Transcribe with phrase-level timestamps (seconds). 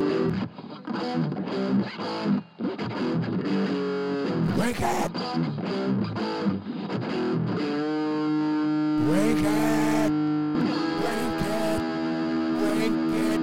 [0.00, 0.08] Rank
[4.80, 5.12] it!
[9.10, 10.10] Rank it!
[11.04, 11.80] Rank it!
[12.62, 13.40] Rank it!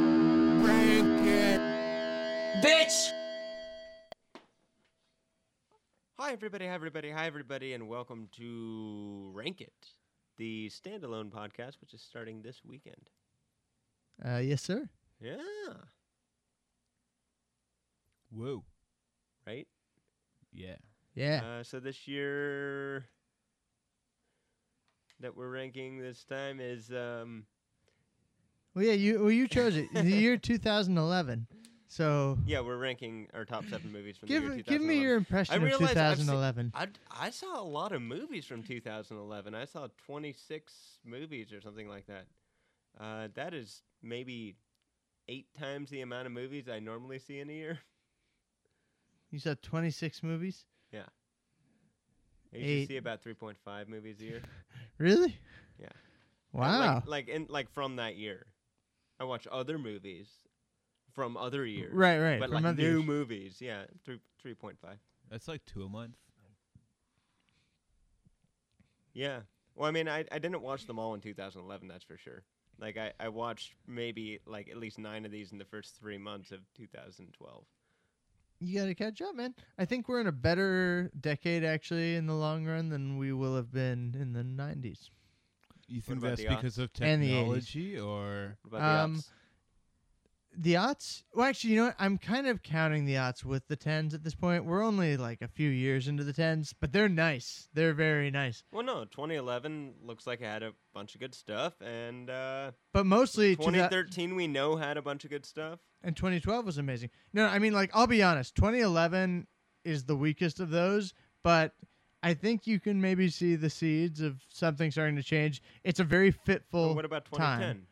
[0.65, 1.62] Rank it!
[2.63, 3.12] Bitch!
[6.17, 9.94] Hi everybody, hi everybody, hi everybody, and welcome to Rank It,
[10.37, 13.12] the standalone podcast, which is starting this weekend.
[14.26, 14.89] Uh, yes, sir.
[15.21, 15.37] Yeah,
[18.31, 18.63] Whoa.
[19.45, 19.67] right.
[20.54, 20.76] Yeah.
[21.16, 21.41] Yeah.
[21.44, 23.05] Uh, so this year
[25.20, 27.45] that we're ranking this time is um
[28.76, 28.94] well, yeah.
[28.94, 29.91] You well, you chose it.
[29.94, 31.48] the year 2011.
[31.88, 35.17] So yeah, we're ranking our top seven movies from give the year give me your
[35.17, 35.17] 2011.
[35.17, 36.72] impression of realize I've seen- 2011.
[36.75, 39.55] I I saw a lot of movies from 2011.
[39.55, 40.73] I saw 26
[41.05, 42.25] movies or something like that.
[43.00, 44.58] Uh, that is maybe
[45.28, 47.80] eight times the amount of movies I normally see in a year.
[49.31, 50.66] You saw 26 movies.
[52.53, 52.88] I usually Eight.
[52.88, 54.42] see about 3.5 movies a year.
[55.00, 55.38] Really?
[55.80, 55.88] Yeah.
[55.88, 55.92] Uh,
[56.53, 56.95] Wow.
[56.95, 58.47] Like, like in like from that year.
[59.19, 60.28] I watch other movies
[61.14, 61.94] from other years.
[61.94, 62.39] right, right.
[62.39, 63.06] But from like other new years.
[63.06, 64.97] movies, yeah, three three point five.
[65.30, 66.16] That's like two a month.
[69.14, 69.41] Yeah.
[69.75, 71.88] Well, I mean, I I didn't watch them all in 2011.
[71.88, 72.41] That's for sure.
[72.80, 76.17] Like I I watched maybe like at least nine of these in the first three
[76.17, 77.66] months of 2012.
[78.59, 79.53] You got to catch up, man.
[79.77, 83.55] I think we're in a better decade actually in the long run than we will
[83.55, 85.09] have been in the 90s.
[85.88, 87.66] You think that's because of And the 80s.
[87.72, 89.23] technology or What about Um,
[90.59, 91.23] the aughts?
[91.33, 91.95] Well, actually, you know what?
[92.00, 94.66] I'm kind of counting the aughts with the tens at this point.
[94.66, 97.69] We're only like a few years into the tens, but they're nice.
[97.73, 98.63] They're very nice.
[98.72, 103.05] Well, no, 2011 looks like it had a bunch of good stuff, and uh, But
[103.05, 105.80] mostly, to that- 2013 we know had a bunch of good stuff.
[106.03, 107.11] and 2012 was amazing.
[107.33, 108.55] No, I mean, like, I'll be honest.
[108.55, 109.47] 2011
[109.85, 111.13] is the weakest of those,
[111.44, 111.73] but
[112.23, 115.62] I think you can maybe see the seeds of something starting to change.
[115.84, 116.95] It's a very fitful.
[116.95, 117.85] What about time.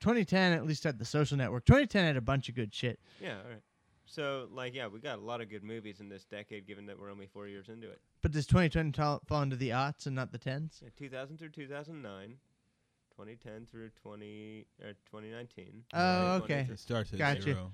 [0.00, 0.52] 2010?
[0.52, 1.64] 2010 at least had the social network.
[1.64, 2.98] 2010 had a bunch of good shit.
[3.20, 3.62] Yeah, all right.
[4.08, 6.98] So, like, yeah, we got a lot of good movies in this decade, given that
[6.98, 8.00] we're only four years into it.
[8.22, 10.80] But does 2010 tal- fall into the aughts and not the tens?
[10.82, 12.36] Yeah, 2000 through 2009,
[13.16, 15.84] 2010 through 20 or 2019.
[15.92, 16.66] Oh, Right, okay.
[16.70, 17.42] it starts at Gotcha.
[17.42, 17.72] zero?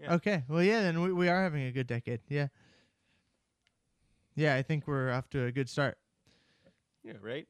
[0.00, 0.14] Yeah.
[0.14, 0.42] Okay.
[0.48, 2.20] Well, yeah, then we, we are having a good decade.
[2.28, 2.48] Yeah.
[4.34, 5.96] Yeah, I think we're off to a good start.
[7.04, 7.46] Yeah, right.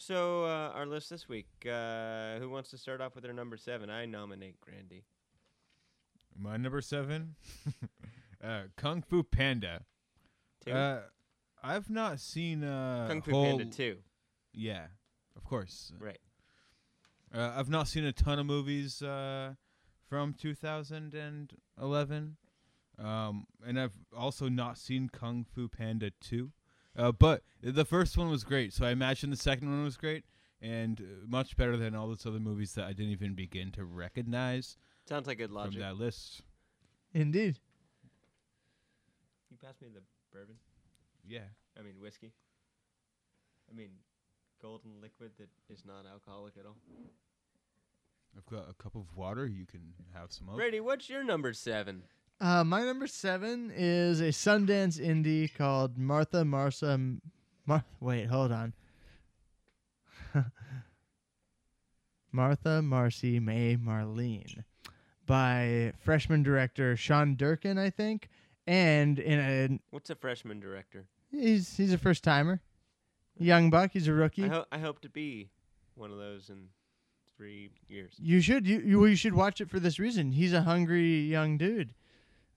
[0.00, 1.48] So, uh, our list this week.
[1.66, 3.90] Uh, who wants to start off with their number seven?
[3.90, 5.02] I nominate Grandy.
[6.38, 7.34] My number seven,
[8.42, 9.80] uh, Kung Fu Panda.
[10.64, 10.70] Two.
[10.70, 11.00] Uh,
[11.64, 13.96] I've not seen uh, Kung Fu Panda two.
[14.54, 14.86] Yeah,
[15.36, 15.92] of course.
[15.98, 16.20] Right.
[17.34, 19.54] Uh, I've not seen a ton of movies uh,
[20.08, 22.36] from 2011,
[23.00, 26.52] um, and I've also not seen Kung Fu Panda 2.
[26.98, 30.24] Uh, but the first one was great, so I imagine the second one was great
[30.60, 33.84] and uh, much better than all those other movies that I didn't even begin to
[33.84, 34.76] recognize
[35.08, 35.74] Sounds like good logic.
[35.74, 36.42] from that list.
[37.14, 37.60] Indeed.
[39.50, 40.56] You pass me the bourbon.
[41.26, 41.46] Yeah.
[41.78, 42.32] I mean whiskey.
[43.70, 43.90] I mean
[44.60, 46.76] golden liquid that is not alcoholic at all.
[48.36, 49.46] I've got a cup of water.
[49.46, 50.56] You can have some of.
[50.56, 52.02] Brady, what's your number seven?
[52.40, 56.98] Uh, my number seven is a Sundance indie called Martha Marsa.
[57.66, 58.72] Mar- Wait, hold on.
[62.32, 64.62] Martha Marcy May Marlene
[65.26, 68.28] by freshman director Sean Durkin, I think.
[68.66, 71.06] And in a What's a freshman director?
[71.30, 72.60] he's he's a first timer.
[73.38, 74.44] Young buck, he's a rookie.
[74.44, 75.48] I, ho- I hope to be
[75.94, 76.68] one of those in
[77.36, 78.14] three years.
[78.18, 80.32] You should you you, well, you should watch it for this reason.
[80.32, 81.94] He's a hungry young dude.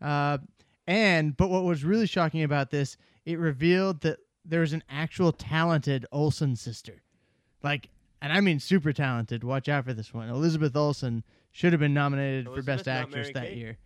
[0.02, 0.40] Uh,
[0.88, 5.32] and but what was really shocking about this, it revealed that there was an actual
[5.32, 7.04] talented Olsen sister,
[7.64, 7.90] like,
[8.22, 9.44] and I mean super talented.
[9.44, 10.30] Watch out for this one.
[10.30, 13.58] Elizabeth Olsen should have been nominated for Best Actress that Kate?
[13.58, 13.78] year.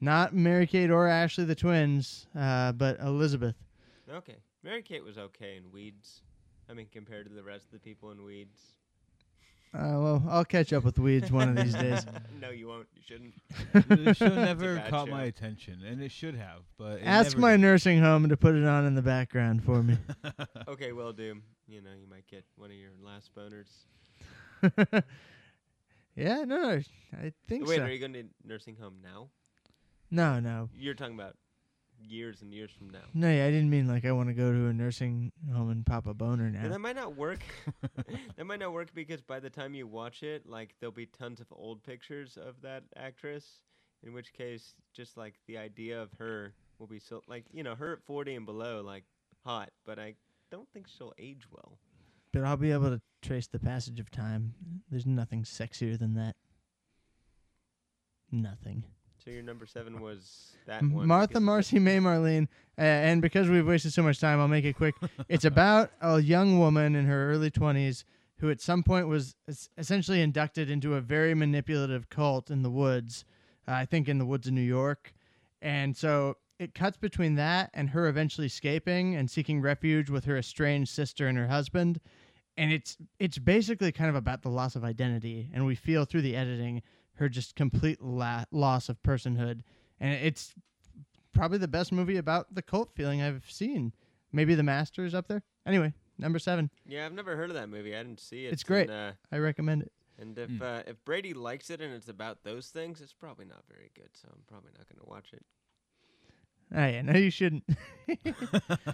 [0.00, 3.54] Not Mary Kate or Ashley the twins, uh, but Elizabeth.
[4.12, 4.36] Okay.
[4.62, 6.22] Mary Kate was okay in Weeds.
[6.68, 8.60] I mean, compared to the rest of the people in Weeds.
[9.74, 12.04] Uh, well, I'll catch up with Weeds one of these days.
[12.40, 12.86] no, you won't.
[12.94, 13.34] You shouldn't.
[13.88, 15.12] the show never bad caught show.
[15.12, 16.60] my attention, and it should have.
[16.76, 17.62] But Ask my did.
[17.62, 19.96] nursing home to put it on in the background for me.
[20.68, 21.40] Okay, well, do.
[21.68, 23.68] You know, you might get one of your last boners.
[26.16, 26.80] yeah, no, no,
[27.18, 27.82] I think Wait, so.
[27.82, 29.28] are you going to nursing home now?
[30.10, 30.68] No, no.
[30.74, 31.36] You're talking about
[32.04, 33.00] years and years from now.
[33.14, 35.84] No, yeah, I didn't mean like I want to go to a nursing home and
[35.84, 36.62] pop a boner now.
[36.62, 37.40] And that might not work.
[38.36, 41.40] that might not work because by the time you watch it, like there'll be tons
[41.40, 43.62] of old pictures of that actress.
[44.04, 47.76] In which case, just like the idea of her will be so like you know
[47.76, 49.04] her at forty and below, like
[49.44, 50.14] hot, but I
[50.50, 51.78] don't think she'll age well.
[52.32, 54.54] But I'll be able to trace the passage of time.
[54.90, 56.34] There's nothing sexier than that.
[58.30, 58.84] Nothing.
[59.24, 61.06] So your number seven was that one.
[61.06, 62.48] Martha, because it's a- Marcy, May, Marlene,
[62.78, 64.94] uh, and because we've wasted so much time, I'll make it quick.
[65.28, 68.04] it's about a young woman in her early 20s
[68.38, 72.70] who, at some point, was es- essentially inducted into a very manipulative cult in the
[72.70, 73.24] woods.
[73.68, 75.12] Uh, I think in the woods of New York,
[75.60, 80.36] and so it cuts between that and her eventually escaping and seeking refuge with her
[80.36, 82.00] estranged sister and her husband.
[82.56, 86.22] And it's it's basically kind of about the loss of identity, and we feel through
[86.22, 86.82] the editing
[87.14, 89.60] her just complete la- loss of personhood
[90.00, 90.54] and it's
[91.32, 93.92] probably the best movie about the cult feeling I've seen.
[94.32, 95.42] Maybe The Master's up there.
[95.66, 96.70] Anyway, number seven.
[96.86, 97.94] Yeah, I've never heard of that movie.
[97.94, 98.52] I didn't see it.
[98.52, 98.90] It's great.
[98.90, 99.92] And, uh, I recommend it.
[100.18, 100.62] and if Mm.
[100.62, 104.10] uh, if Brady likes it and it's about those things, it's probably not very good.
[104.14, 105.44] So I'm probably not going to watch it.
[106.74, 107.64] Oh yeah, no, you shouldn't.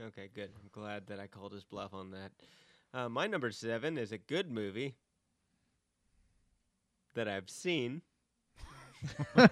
[0.00, 0.50] Okay, good.
[0.60, 2.32] I'm glad that I called his bluff on that.
[2.92, 4.96] Uh, my number seven is a good movie
[7.14, 8.02] that I've seen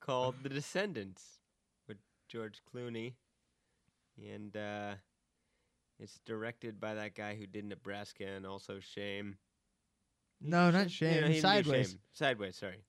[0.00, 1.22] called The Descendants
[1.88, 3.14] with George Clooney.
[4.18, 4.94] And uh,
[5.98, 9.36] it's directed by that guy who did Nebraska and also Shame.
[10.40, 11.12] No, not Shame?
[11.12, 11.88] Shame, No, he didn't do Sideways.
[11.90, 11.98] Shame.
[12.12, 12.84] Sideways, sorry.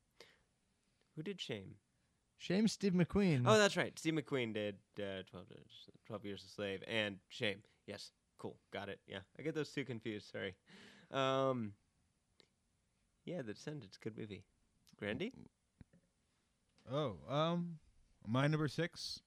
[1.15, 1.75] Who did Shame?
[2.37, 3.43] Shame Steve McQueen.
[3.45, 3.97] Oh, that's right.
[3.99, 7.59] Steve McQueen did uh, 12, years- 12 Years a Slave and Shame.
[7.87, 8.11] Yes.
[8.39, 8.55] Cool.
[8.73, 8.99] Got it.
[9.07, 9.19] Yeah.
[9.37, 10.31] I get those two confused.
[10.31, 10.55] Sorry.
[11.11, 11.73] Um,
[13.25, 13.97] yeah, The Descendants.
[13.97, 14.43] Good movie.
[14.99, 15.33] Grandy?
[16.91, 17.77] Oh, um,
[18.27, 19.21] my number six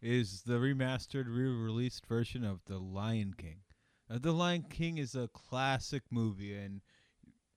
[0.00, 3.58] is the remastered, re-released version of The Lion King.
[4.10, 6.80] Uh, the Lion King is a classic movie and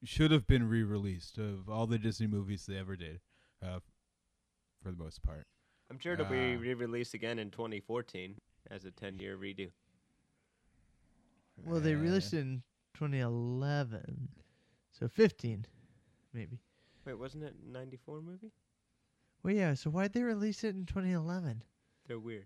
[0.03, 3.19] should have been re-released of all the Disney movies they ever did,
[3.63, 3.79] uh,
[4.81, 5.45] for the most part.
[5.89, 6.59] I'm sure it'll be Ah.
[6.59, 8.39] re released again in 2014
[8.69, 9.71] as a 10 year redo.
[11.63, 12.63] well, they Uh, released it in
[12.95, 14.29] 2011,
[14.91, 15.65] so 15,
[16.33, 16.59] maybe.
[17.05, 18.51] Wait, wasn't it 94 movie?
[19.43, 19.73] Well, yeah.
[19.73, 21.63] So why'd they release it in 2011?
[22.07, 22.45] They're weird.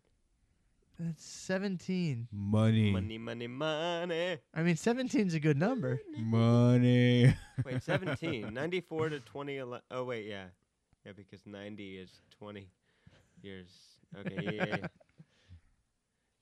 [0.98, 2.30] That's 17.
[2.32, 4.38] money, Money, money, money.
[4.54, 6.00] I mean, 17's a good number.
[6.18, 7.36] money.
[7.66, 8.54] Wait, 17.
[8.54, 9.82] 94 to 2011.
[9.92, 10.46] Oh, wait, yeah.
[11.06, 12.10] Yeah, because 90 is
[12.40, 12.70] 20
[13.42, 13.68] years.
[14.18, 14.88] Okay, yeah, yeah, yeah.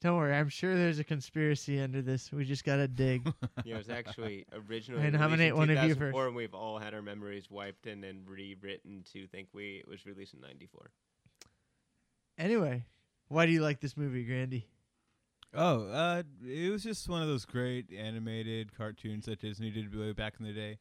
[0.04, 2.30] Don't worry, I'm sure there's a conspiracy under this.
[2.30, 3.26] We just gotta dig.
[3.64, 6.28] Yeah, it was actually originally I released nominate one of you 2004, first.
[6.28, 10.06] and we've all had our memories wiped and then rewritten to think we it was
[10.06, 10.92] released in '94.
[12.38, 12.84] anyway,
[13.30, 14.68] why do you like this movie, Grandy?
[15.54, 20.12] Oh, uh, it was just one of those great animated cartoons that Disney did way
[20.12, 20.80] back in the day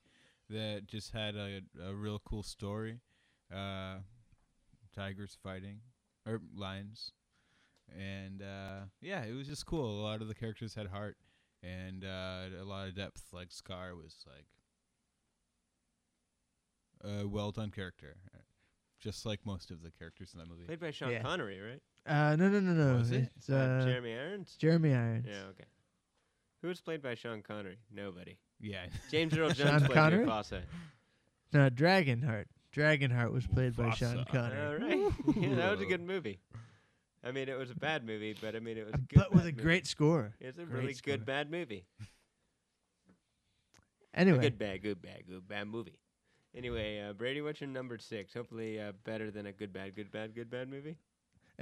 [0.50, 2.98] that just had a, a real cool story.
[3.54, 3.98] Uh,
[4.96, 5.78] tigers fighting,
[6.26, 7.12] or lions.
[7.98, 10.00] And, uh, yeah, it was just cool.
[10.00, 11.16] A lot of the characters had heart
[11.62, 13.22] and uh, a lot of depth.
[13.32, 14.46] Like Scar was like
[17.04, 18.38] a well done character, uh,
[19.00, 20.64] just like most of the characters in that movie.
[20.64, 21.22] Played by Sean Yeah.
[21.22, 21.82] Connery, right?
[22.04, 22.98] Uh, no, no, no, no.
[22.98, 23.28] Was it?
[23.36, 24.56] It's uh, Jeremy Irons.
[24.58, 25.26] Jeremy Irons.
[25.28, 25.64] Yeah, okay.
[26.62, 27.78] Who was played by Sean Connery?
[27.92, 28.38] Nobody.
[28.60, 28.86] Yeah.
[29.10, 30.26] James Earl Sean Jones played Connery?
[30.26, 30.62] Mufasa.
[31.52, 32.46] No, Dragonheart.
[32.74, 34.28] Dragonheart was played by Sean Mufasa.
[34.28, 34.66] Connery.
[34.66, 35.12] All right.
[35.36, 36.40] yeah, that was a good movie.
[37.24, 39.16] I mean, it was a bad movie, but I mean, it was a good.
[39.16, 39.62] but with a movie.
[39.62, 40.34] great score.
[40.40, 41.14] It's a great really score.
[41.14, 41.86] good bad movie.
[44.14, 45.98] A Anyway, good bad, good bad, good bad movie.
[46.54, 48.34] Anyway, uh, Brady, what's your number six?
[48.34, 50.98] Hopefully, uh, better than a good bad, good bad, good bad movie.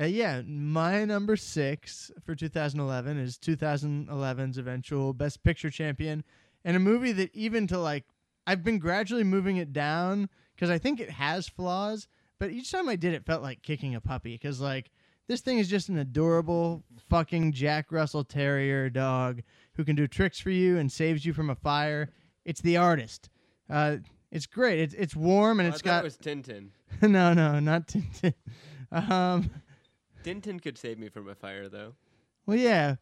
[0.00, 6.24] uh, yeah, my number six for 2011 is 2011's eventual Best Picture champion,
[6.64, 8.04] and a movie that even to like,
[8.48, 12.08] I've been gradually moving it down because I think it has flaws,
[12.40, 14.90] but each time I did it felt like kicking a puppy because like
[15.30, 19.42] this thing is just an adorable fucking Jack Russell Terrier dog
[19.74, 22.10] who can do tricks for you and saves you from a fire.
[22.44, 23.30] It's the artist.
[23.68, 23.98] Uh,
[24.32, 24.80] it's great.
[24.80, 26.70] It's it's warm and Oh, it's I got it was Tintin.
[27.02, 28.34] no no not Tintin.
[28.92, 29.48] Um,
[30.24, 31.94] Tintin could save me from a fire, though.
[32.44, 32.96] well yeah,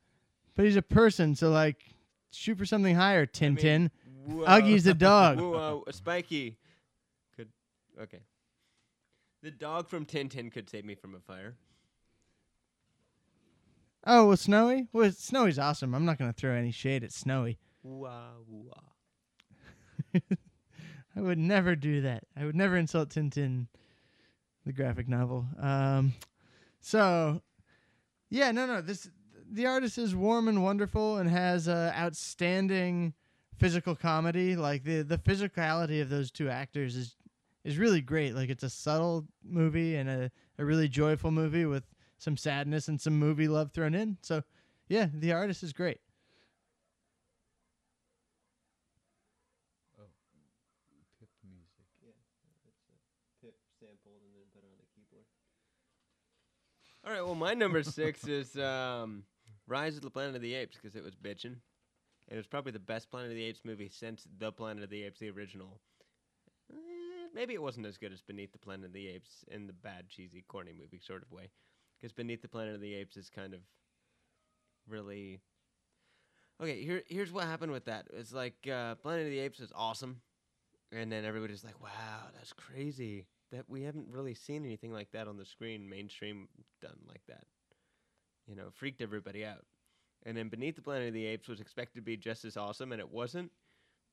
[0.55, 1.81] but he's a person, so like
[2.31, 3.25] shoot for something higher.
[3.25, 3.91] Tintin.
[4.27, 4.45] Whoa.
[4.45, 5.39] Uggie's the dog.
[5.41, 6.59] Whoa, uh, Spiky
[7.35, 7.49] could.
[7.99, 8.21] Okay.
[9.43, 11.55] The dog from Tintin could save me from a fire.
[14.11, 14.89] Oh well, Snowy.
[14.91, 15.95] Well, Snowy's awesome.
[15.95, 17.59] I'm not gonna throw any shade at Snowy.
[17.83, 18.73] Wah wah.
[21.15, 22.25] I would never do that.
[22.35, 23.67] I would never insult Tintin,
[24.65, 25.47] the graphic novel.
[25.61, 26.15] Um,
[26.81, 27.43] So,
[28.31, 28.81] yeah, no, no.
[28.81, 29.11] This
[29.51, 33.13] the artist is warm and wonderful and has uh, outstanding
[33.59, 34.57] physical comedy.
[34.57, 37.15] Like the the physicality of those two actors is
[37.63, 38.35] is really great.
[38.35, 41.85] Like it's a subtle movie and a, a really joyful movie with
[42.19, 44.19] some sadness and some movie love thrown in.
[44.23, 44.43] So,
[44.89, 46.01] yeah, the artist is great.
[51.19, 51.87] Pip music.
[53.41, 55.25] Pip sampled and then put on the keyboard.
[57.05, 59.23] All right, well, my number six is um,
[59.67, 61.57] Rise of the Planet of the Apes because it was bitching.
[62.29, 65.05] It was probably the best Planet of the Apes movie since The Planet of the
[65.05, 65.81] Apes, the original.
[66.71, 66.77] Eh,
[67.35, 70.09] maybe it wasn't as good as Beneath the Planet of the Apes in the bad,
[70.11, 71.49] cheesy, corny movie sort of way.
[71.99, 73.61] Because Beneath the Planet of the Apes is kind of
[74.89, 75.41] really.
[76.61, 78.09] Okay, here, here's what happened with that.
[78.13, 80.21] It's like uh, Planet of the Apes is awesome.
[80.91, 83.27] And then everybody's like, wow, that's crazy.
[83.53, 86.49] That we haven't really seen anything like that on the screen, mainstream
[86.81, 87.45] done like that.
[88.47, 89.65] You know, freaked everybody out.
[90.25, 92.93] And then Beneath the Planet of the Apes was expected to be just as awesome,
[92.93, 93.53] and it wasn't.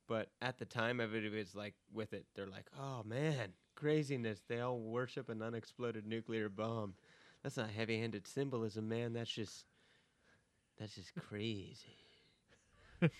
[0.07, 2.25] But at the time, everybody was like with it.
[2.35, 4.41] They're like, oh man, craziness.
[4.47, 6.93] They all worship an unexploded nuclear bomb.
[7.45, 9.13] That's not heavy handed symbolism, man.
[9.13, 9.65] That's just,
[10.79, 11.99] that's just crazy.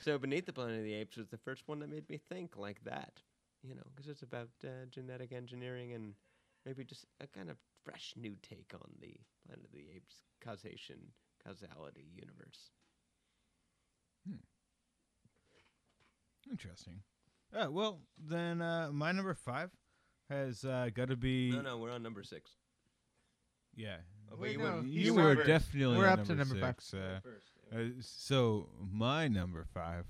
[0.00, 2.56] So Beneath the Planet of the Apes was the first one that made me think
[2.56, 3.20] like that,
[3.62, 6.14] you know, because it's about uh, genetic engineering and
[6.64, 10.96] maybe just a kind of fresh new take on the Planet of the Apes causation
[11.44, 12.70] causality universe.
[16.50, 17.00] Interesting.
[17.54, 19.70] Uh, well, then uh, my number five
[20.30, 21.50] has uh, got to be.
[21.50, 22.52] No, no, we're on number six.
[23.76, 23.96] Yeah.
[24.32, 25.46] Oh, Wait, you no, went- you were first.
[25.46, 26.76] definitely We're on up to number five.
[26.80, 27.50] six, Uh, First.
[27.72, 30.06] Uh, so my number five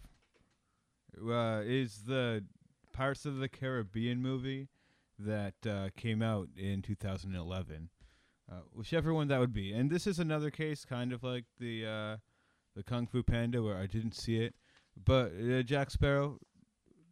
[1.23, 2.45] uh, is the
[2.93, 4.69] Pirates of the Caribbean movie
[5.19, 7.89] that uh, came out in 2011,
[8.51, 9.73] uh, whichever one that would be.
[9.73, 12.17] And this is another case, kind of like the uh,
[12.75, 14.55] the Kung Fu Panda, where I didn't see it,
[15.03, 16.39] but uh, Jack Sparrow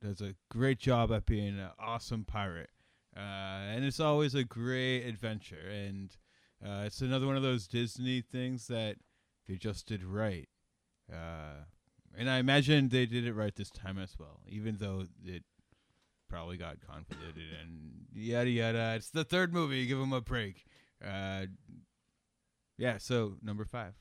[0.03, 2.69] does a great job at being an awesome pirate,
[3.17, 5.67] uh, and it's always a great adventure.
[5.71, 6.15] And
[6.65, 8.97] uh, it's another one of those Disney things that
[9.47, 10.49] they just did right.
[11.13, 11.65] Uh,
[12.17, 15.43] and I imagine they did it right this time as well, even though it
[16.29, 18.95] probably got convoluted and yada yada.
[18.97, 20.65] It's the third movie, give them a break.
[21.05, 21.47] Uh,
[22.79, 23.95] yeah, so number five.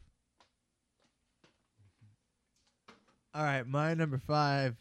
[3.35, 4.75] All right, my number five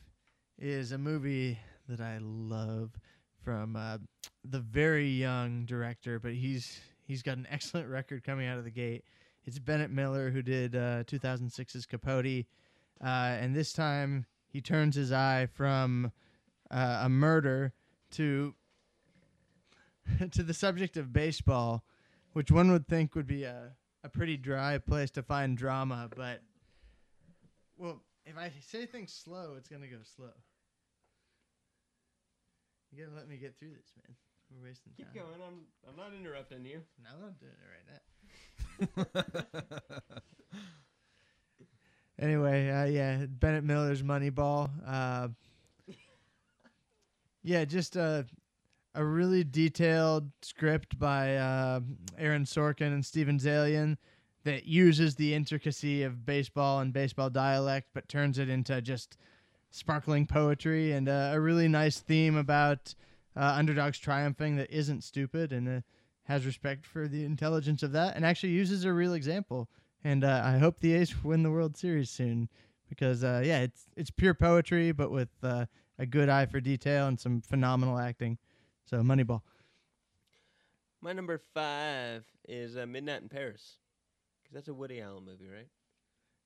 [0.58, 1.58] is a movie
[1.88, 2.92] that I love
[3.42, 3.98] from uh,
[4.44, 8.70] the very young director, but he's he's got an excellent record coming out of the
[8.70, 9.04] gate.
[9.44, 12.46] It's Bennett Miller who did uh, 2006's Capote,
[13.02, 16.12] uh, and this time he turns his eye from
[16.70, 17.72] uh, a murder
[18.12, 18.54] to
[20.30, 21.84] to the subject of baseball,
[22.32, 23.72] which one would think would be a
[24.04, 26.40] a pretty dry place to find drama, but
[27.76, 30.32] well, if I say things slow, it's gonna go slow.
[32.90, 34.16] You gotta let me get through this, man.
[34.60, 35.22] We're wasting Keep time.
[35.22, 35.40] going.
[35.46, 36.80] I'm I'm not interrupting you.
[37.02, 38.00] No, I'm doing it right now.
[42.22, 44.70] Anyway, uh, yeah, Bennett Miller's Moneyball.
[44.86, 45.28] Uh,
[47.42, 48.24] yeah, just a
[48.94, 51.80] a really detailed script by uh,
[52.18, 53.96] Aaron Sorkin and Steven Zaillian
[54.44, 59.16] that uses the intricacy of baseball and baseball dialect, but turns it into just
[59.70, 62.94] sparkling poetry and uh, a really nice theme about
[63.36, 65.80] uh, underdogs triumphing that isn't stupid and uh,
[66.24, 69.68] has respect for the intelligence of that, and actually uses a real example.
[70.04, 72.48] And uh, I hope the A's win the World Series soon
[72.88, 75.66] because uh, yeah, it's it's pure poetry, but with uh,
[75.98, 78.38] a good eye for detail and some phenomenal acting.
[78.84, 79.42] So Moneyball.
[81.00, 83.78] My number five is uh, Midnight in Paris,
[84.42, 85.66] because that's a Woody Allen movie, right?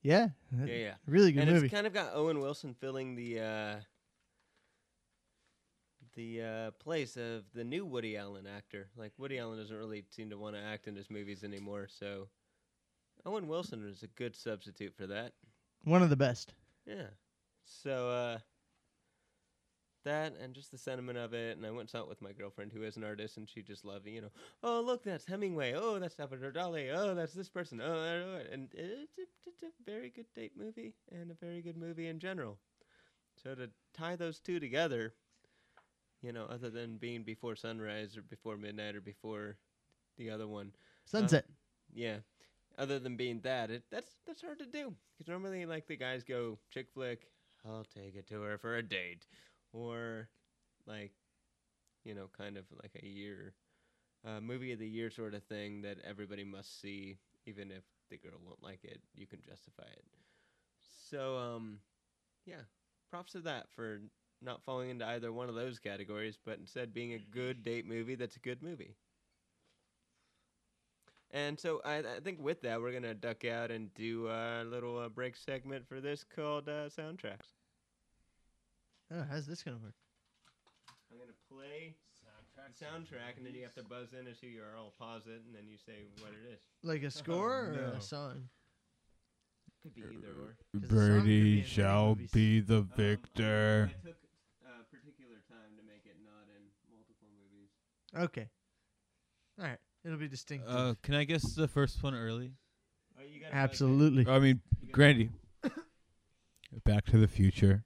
[0.03, 0.29] Yeah,
[0.65, 0.95] Yeah, yeah.
[1.07, 1.67] really good and movie.
[1.67, 3.75] it's kind of got Owen Wilson filling the uh,
[6.17, 8.89] the uh, place of the new Woody Allen actor.
[8.97, 12.29] Like Woody Allen doesn't really seem to want to act in his movies anymore, so
[13.25, 15.33] Owen Wilson is a good substitute for that.
[15.85, 16.55] One of the best.
[16.87, 17.09] Yeah.
[17.65, 18.39] So uh,
[20.05, 22.83] that and just the sentiment of it, and I went out with my girlfriend who
[22.83, 24.13] is an artist, and she just loved it.
[24.13, 24.31] You know,
[24.63, 25.75] oh look, that's Hemingway.
[25.77, 26.91] Oh, that's Salvador Dali.
[26.95, 27.81] Oh, that's this person.
[27.85, 31.31] Oh, I don't know it." and it's a, it's a very good date movie and
[31.31, 32.59] a very good movie in general.
[33.43, 35.13] So to tie those two together,
[36.27, 39.57] you know, other than being before sunrise or before midnight or before
[40.19, 40.73] the other one,
[41.05, 41.47] Sunset.
[41.95, 42.19] yeah.
[42.79, 46.25] Other than being that, it that's that's hard to do because normally like the guys
[46.25, 47.29] go chick flick.
[47.67, 49.27] I'll take it to her for a date,
[49.73, 50.29] or
[50.87, 51.13] like,
[52.05, 53.55] you know, kind of like a year
[54.27, 58.19] uh, movie of the year sort of thing that everybody must see, even if the
[58.19, 59.01] girl won't like it.
[59.15, 60.05] You can justify it.
[61.11, 61.81] So, um,
[62.47, 62.63] yeah,
[63.11, 64.01] props to that for
[64.43, 68.15] not falling into either one of those categories, but instead being a good date movie
[68.15, 68.95] that's a good movie.
[71.33, 74.99] And so I, I think with that, we're gonna duck out and do a little
[74.99, 77.53] uh, break segment for this called uh, soundtracks.
[79.13, 79.95] Oh, how's this gonna work?
[81.11, 81.95] I'm gonna play
[82.57, 84.77] the soundtrack, and then you have to buzz in as who you are.
[84.77, 86.61] I'll pause it, and then you say what it is.
[86.83, 87.99] Like a score or no.
[87.99, 88.49] a song?
[89.83, 90.57] Could be either or.
[90.57, 93.91] 'Cause the be Birdie shall be the Um, victor.
[93.91, 94.19] I took
[94.65, 97.71] a particular time to make it not in multiple movies.
[98.15, 98.49] Okay.
[99.59, 99.79] All right.
[100.05, 100.71] It'll be distinctive.
[100.71, 102.53] Uh, can I guess the first one early?
[103.19, 103.55] Oh, you gotta.
[103.55, 104.27] Absolutely.
[104.29, 105.31] I mean, You Grandy.
[106.85, 107.85] Back to the Future.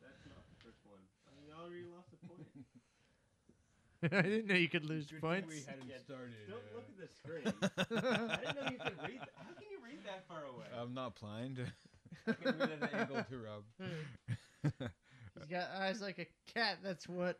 [0.00, 0.98] That's not the first one.
[1.46, 2.48] You already lost a point.
[4.26, 5.54] I didn't know you could lose points.
[5.66, 7.44] Yeah, Don't look at the screen.
[7.46, 9.20] I didn't know you could read.
[9.20, 9.28] That.
[9.36, 10.66] How can you read that far away?
[10.80, 11.60] I'm not blind.
[12.26, 13.62] I can read at an angle to Rob.
[14.62, 16.78] He's got eyes like a cat.
[16.82, 17.38] That's what.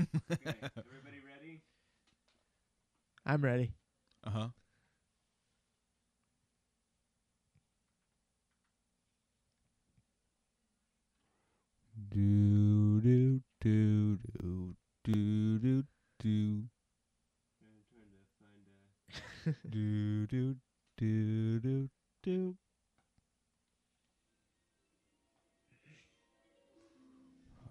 [0.00, 1.35] okay, everybody ready?
[3.26, 3.72] I'm ready.
[4.24, 4.48] Uh huh.
[12.10, 15.84] Do do do do do do
[16.18, 16.68] do
[17.60, 18.64] I'm trying to find.
[19.46, 20.56] Uh, do do
[20.96, 21.88] do do
[22.22, 22.56] do.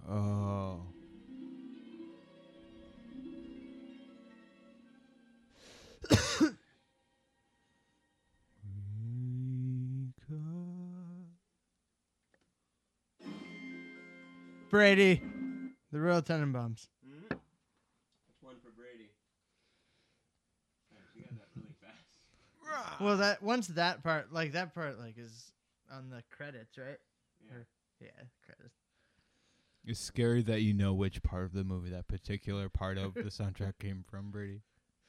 [0.08, 0.95] Oh.
[14.75, 15.22] Brady.
[15.94, 16.88] The Royal Tenenbaums.
[17.29, 17.39] That's
[18.41, 19.10] one for Brady.
[20.91, 21.48] Alright, that
[22.62, 23.05] really.
[23.08, 25.53] Well, that once that part, like that part, like is
[25.89, 26.98] on the credits, right?
[27.48, 27.55] Yeah.
[27.55, 27.67] Or-
[28.01, 28.10] Yeah,
[28.46, 28.75] credits.
[29.86, 33.22] It's scary that you know which part of the movie that particular part of the
[33.24, 34.59] soundtrack came from, Brady.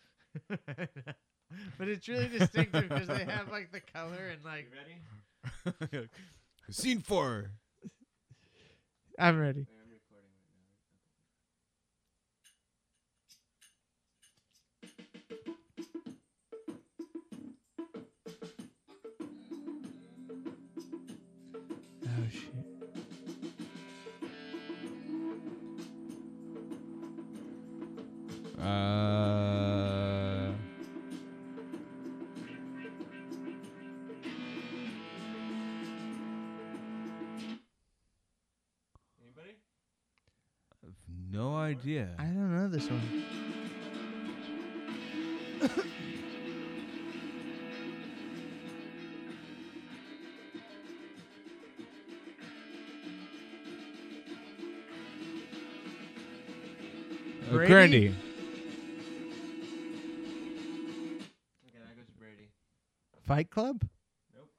[0.49, 4.71] but it's really distinctive because they have like the color and like.
[5.65, 6.09] You ready?
[6.71, 7.51] Scene four.
[9.19, 9.67] I'm ready.
[22.05, 22.66] Oh shit.
[41.81, 42.09] Idea.
[42.19, 43.25] I don't know this one.
[57.49, 57.69] Uh, Brady?
[57.73, 58.07] Grandy.
[58.09, 58.15] Okay,
[61.79, 62.51] that goes to Brady.
[63.23, 63.83] Fight Club?
[64.35, 64.51] Nope.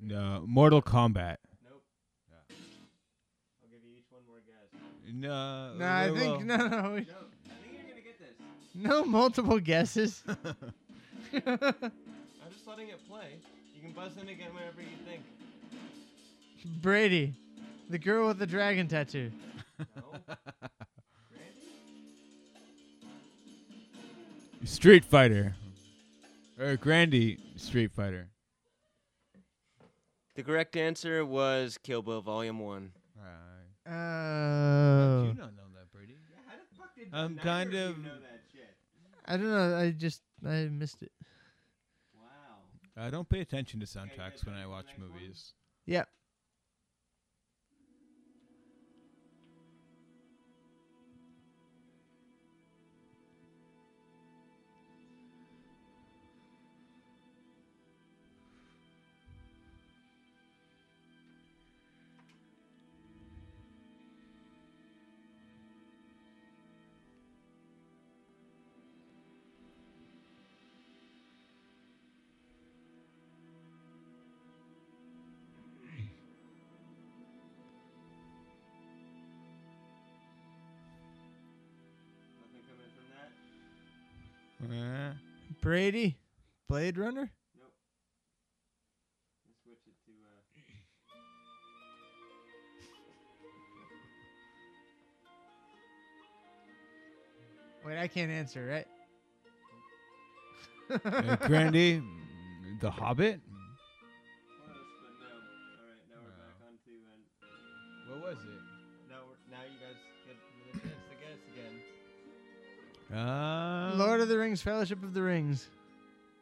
[0.00, 1.35] No, Mortal Kombat.
[9.36, 10.22] Multiple guesses.
[10.28, 11.92] I'm
[12.50, 13.36] just letting it play.
[13.74, 15.22] You can buzz in again whenever you think.
[16.80, 17.34] Brady,
[17.90, 19.30] the girl with the dragon tattoo.
[19.78, 19.84] No.
[24.64, 25.54] Street Fighter.
[26.58, 28.28] Or Grandy Street Fighter.
[30.34, 32.90] The correct answer was Kill Bill Volume One.
[33.16, 33.92] Right.
[33.94, 36.14] Oh, you don't know that, Brady.
[36.30, 38.35] Yeah, how the fuck did I'm neither kind you of- know that shit?
[39.26, 39.76] I don't know.
[39.76, 41.12] I just I missed it.
[42.14, 43.04] Wow.
[43.04, 45.10] I don't pay attention to guys soundtracks when I watch next one?
[45.10, 45.54] movies.
[45.86, 46.04] Yeah.
[84.70, 85.12] Uh,
[85.62, 86.18] Brady,
[86.68, 87.30] Blade Runner.
[87.56, 87.72] Nope.
[89.62, 90.12] Switch it to.
[90.12, 90.66] Uh,
[97.86, 98.86] Wait, I can't answer, right?
[101.04, 102.02] Uh, Grandy,
[102.80, 103.40] The Hobbit.
[113.16, 113.28] Again.
[113.28, 115.68] Uh, Lord of the Rings, Fellowship of the Rings.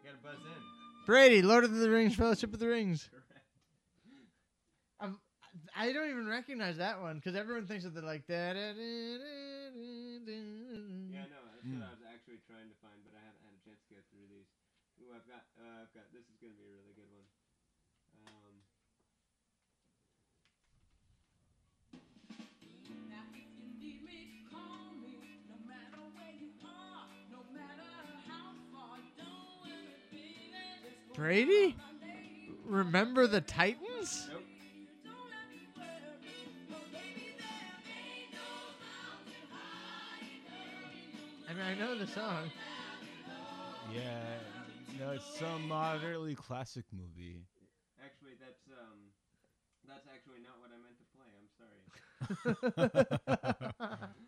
[0.03, 0.63] You gotta buzz in.
[1.07, 3.09] Brady, Lord of the Rings, Fellowship of the Rings.
[3.11, 3.25] Correct.
[5.01, 5.19] I'm,
[5.77, 8.75] I don't even recognize that one because everyone thinks of the like da da da
[8.75, 9.31] da
[10.27, 10.39] da.
[11.15, 11.79] Yeah, no, that's Mm.
[11.81, 14.01] what I was actually trying to find, but I haven't had a chance to go
[14.13, 14.51] through these.
[15.01, 16.05] Ooh, I've got, uh, I've got.
[16.13, 17.13] This is gonna be a really good one.
[31.14, 32.57] Brady, on my name.
[32.64, 34.29] remember the Titans?
[34.33, 34.42] nope.
[35.05, 35.87] Don't have to worry.
[36.70, 37.55] No, baby, there
[38.18, 38.50] ain't no
[38.83, 41.48] mountain high enough.
[41.48, 42.50] I mean, I know the song.
[43.94, 44.42] Yeah,
[44.98, 47.46] no, it's some moderately classic movie.
[48.03, 49.14] Actually, that's um,
[49.87, 51.31] that's actually not what I meant to play.
[51.38, 51.83] I'm sorry.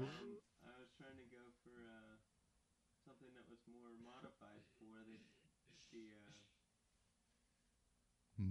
[0.00, 2.16] Um, I was trying to go for uh,
[3.04, 5.20] something that was more modified for the
[5.92, 6.08] the.
[6.16, 6.32] Uh,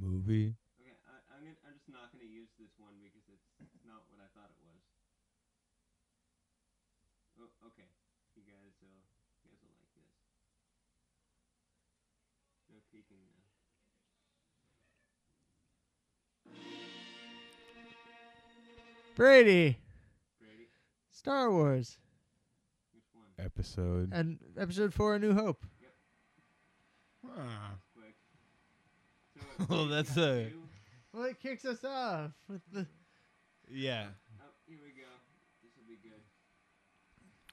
[0.01, 0.57] movie.
[0.81, 4.17] okay, I, I'm gonna, I'm just not gonna use this one because it's not what
[4.17, 4.81] I thought it was.
[7.37, 7.85] Oh, okay.
[8.33, 9.05] You guys will,
[9.45, 10.09] you guys will like this.
[12.73, 13.45] No peeking now.
[19.15, 19.77] Brady,
[20.39, 20.67] Brady,
[21.11, 21.97] Star Wars.
[23.37, 24.09] Episode.
[24.13, 25.65] and Episode Four: A New Hope.
[27.25, 27.80] Ah.
[29.57, 29.67] Quick.
[29.69, 30.51] So, Well, that's that's a-
[31.13, 32.85] Well, it kicks us off with the.
[33.69, 34.07] Yeah,
[34.39, 35.07] Oh, here we go.
[35.63, 36.21] This will be good.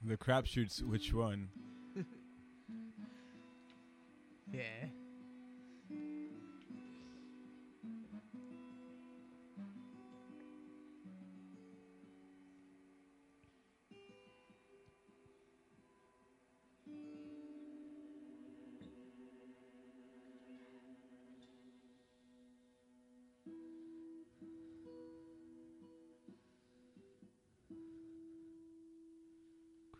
[0.08, 0.82] the crapshoots.
[0.82, 1.48] Which one?
[4.52, 4.86] Yeah.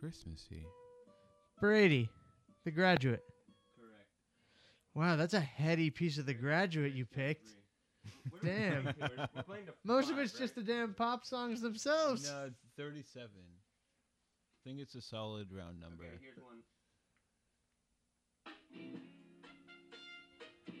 [0.09, 0.65] Christmassy.
[1.59, 2.09] Brady,
[2.65, 3.21] The Graduate.
[3.77, 4.07] Correct.
[4.95, 7.49] Wow, that's a heady piece of The Graduate you picked.
[7.49, 7.59] Three.
[8.31, 8.83] What are we Damn.
[8.85, 12.23] We're- we're Most of five, it's just the damn pop songs themselves.
[12.27, 13.29] No, it's thirty-seven.
[13.29, 16.05] I think it's a solid round number.
[16.05, 16.63] Okay, here's one.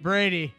[0.01, 0.55] Brady.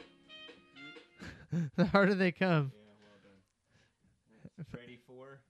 [1.77, 2.71] the harder they come.
[2.73, 4.67] Yeah, well done.
[4.71, 5.41] Brady four.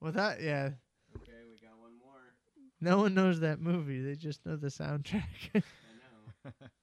[0.00, 0.70] Well, that yeah.
[1.16, 2.34] Okay, we got one more.
[2.80, 4.00] No one knows that movie.
[4.00, 5.24] They just know the soundtrack.
[5.54, 5.62] I
[5.94, 6.52] know.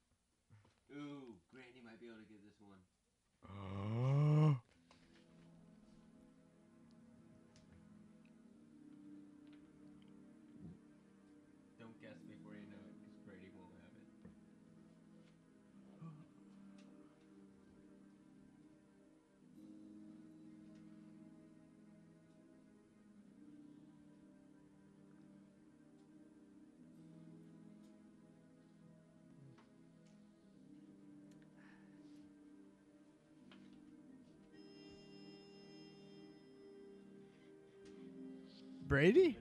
[38.98, 39.38] Brady?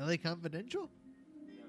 [0.00, 0.88] LA Confidential?
[1.46, 1.64] No.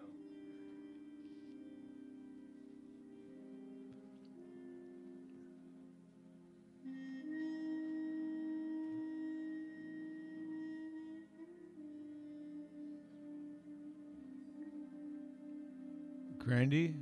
[16.40, 16.96] Grandy.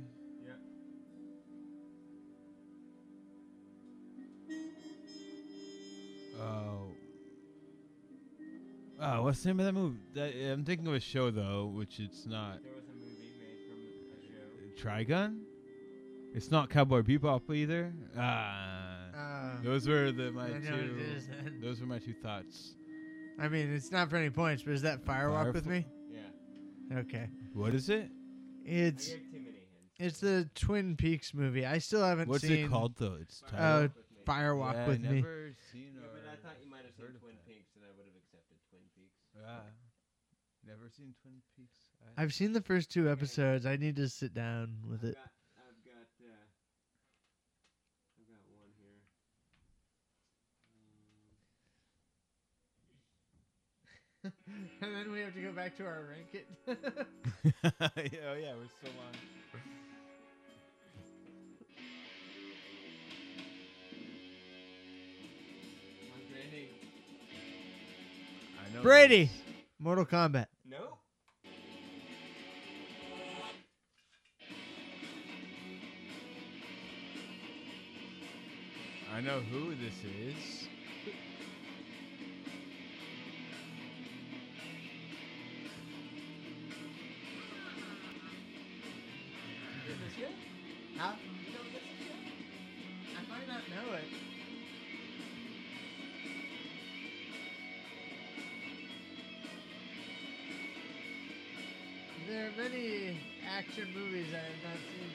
[9.34, 9.98] What's the name of that movie?
[10.14, 12.62] That, I'm thinking of a show though, which it's not.
[12.62, 15.12] There was a movie made from a show.
[15.12, 15.40] Trigun.
[16.36, 17.92] It's not Cowboy Bebop either.
[18.16, 18.98] Ah.
[19.16, 20.96] Uh, Those were the my I know what two.
[21.00, 21.58] it is then.
[21.62, 22.76] Those were my two thoughts.
[23.40, 25.86] I mean, it's not for any points, but is that Firewalk with Firefl- me?
[26.12, 26.98] Yeah.
[26.98, 27.28] Okay.
[27.54, 28.08] What is it?
[28.64, 29.98] It's gave too many hints.
[29.98, 31.66] it's the Twin Peaks movie.
[31.66, 33.16] I still haven't seen What's seen it called though?
[33.20, 33.66] It's Fire titled.
[33.66, 34.22] Uh, with Me.
[34.32, 35.20] Firewalk yeah, with me.
[35.22, 37.34] never seen Yeah, but I thought you might have seen heard Twin.
[37.46, 39.18] Peaks, and I would have accepted Twin Peaks.
[39.42, 39.62] Ah,
[40.66, 41.78] never seen Twin Peaks.
[42.16, 43.66] I- I've seen the first two episodes.
[43.66, 45.14] I need to sit down with I've it.
[45.16, 46.46] got, I've got, uh,
[48.18, 49.00] I've got one here.
[54.24, 54.32] Um,
[54.82, 56.46] and then we have to go back to our rank it.
[57.80, 59.14] oh yeah, we're still on.
[68.74, 69.32] Know Brady, this.
[69.78, 70.46] Mortal Kombat.
[70.68, 70.98] Nope.
[79.14, 80.68] I know who this is.
[103.74, 105.10] Action movies I have not seen.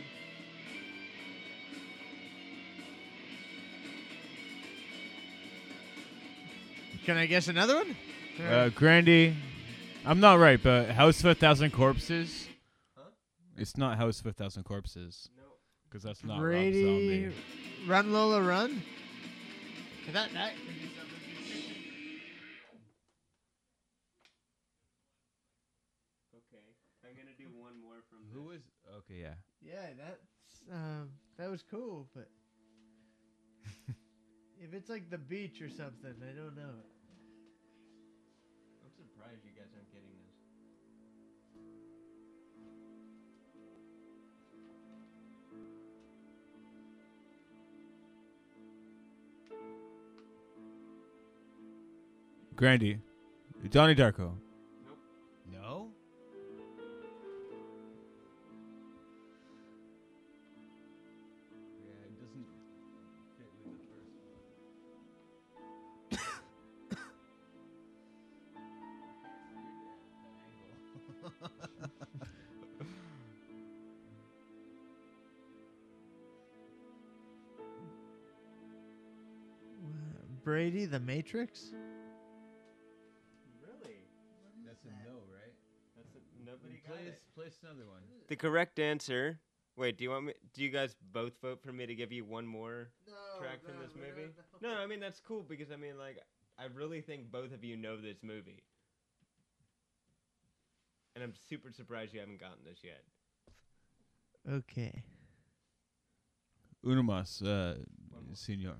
[7.06, 7.96] Can I guess another one?
[8.46, 9.36] Uh, Grandy,
[10.06, 12.48] I'm not right, but House of a Thousand Corpses.
[12.98, 13.04] Huh?
[13.58, 15.44] It's not House of a Thousand Corpses No.
[15.90, 17.36] because that's not Rob Brady, Zombie.
[17.88, 18.82] Run Lola Run.
[20.12, 20.54] That that
[29.10, 29.34] Okay, yeah.
[29.62, 32.30] Yeah, that's um, that was cool, but
[34.62, 36.76] if it's like the beach or something, I don't know.
[38.84, 40.36] I'm surprised you guys aren't getting this.
[52.56, 53.00] Grandy,
[53.72, 54.34] Donnie Darko.
[80.90, 81.72] The Matrix.
[83.62, 83.98] Really?
[84.66, 85.54] That's a no, right?
[85.96, 87.14] That's a, nobody got Play it.
[87.14, 88.02] us, play another one.
[88.28, 89.40] The correct answer.
[89.76, 90.34] Wait, do you want me?
[90.54, 93.76] Do you guys both vote for me to give you one more No, track from
[93.82, 94.30] this movie?
[94.62, 96.18] No, I mean that's cool because I mean like
[96.58, 98.64] I really think both of you know this movie,
[101.16, 103.04] and I'm super surprised you haven't gotten this yet.
[104.52, 105.04] Okay.
[106.84, 107.76] Uno más, uh,
[108.34, 108.78] senor.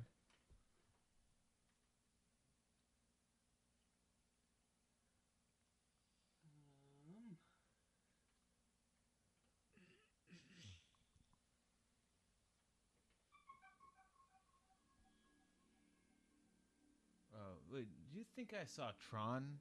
[17.74, 19.60] Wait, do you think I saw Tron?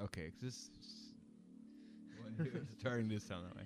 [0.00, 0.70] Okay, 'cause this
[2.22, 3.64] one is starting to sound that way.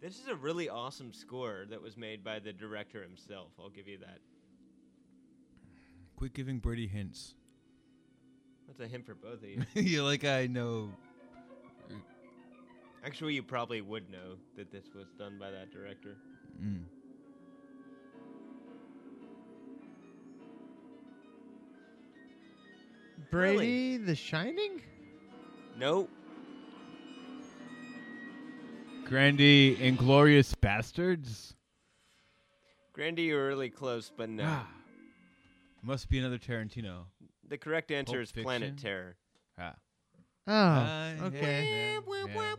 [0.00, 3.52] This is a really awesome score that was made by the director himself.
[3.58, 4.18] I'll give you that.
[6.16, 7.34] Quit giving Brady hints.
[8.66, 9.62] That's a hint for both of you.
[9.74, 10.90] you like I know.
[13.04, 16.16] Actually, you probably would know that this was done by that director.
[16.62, 16.84] Mm.
[23.30, 24.80] Brady, The Shining.
[25.78, 26.10] Nope.
[29.04, 31.54] Grandy Inglourious Basterds.
[32.92, 34.44] Grandy, you're really close, but no.
[34.46, 34.68] Ah.
[35.82, 37.04] Must be another Tarantino.
[37.48, 39.16] the correct answer Pulp is Planet Terror.
[39.58, 39.74] Ah.
[40.46, 42.00] Oh, Uh, yeah, okay.
[42.04, 42.54] yeah, yeah.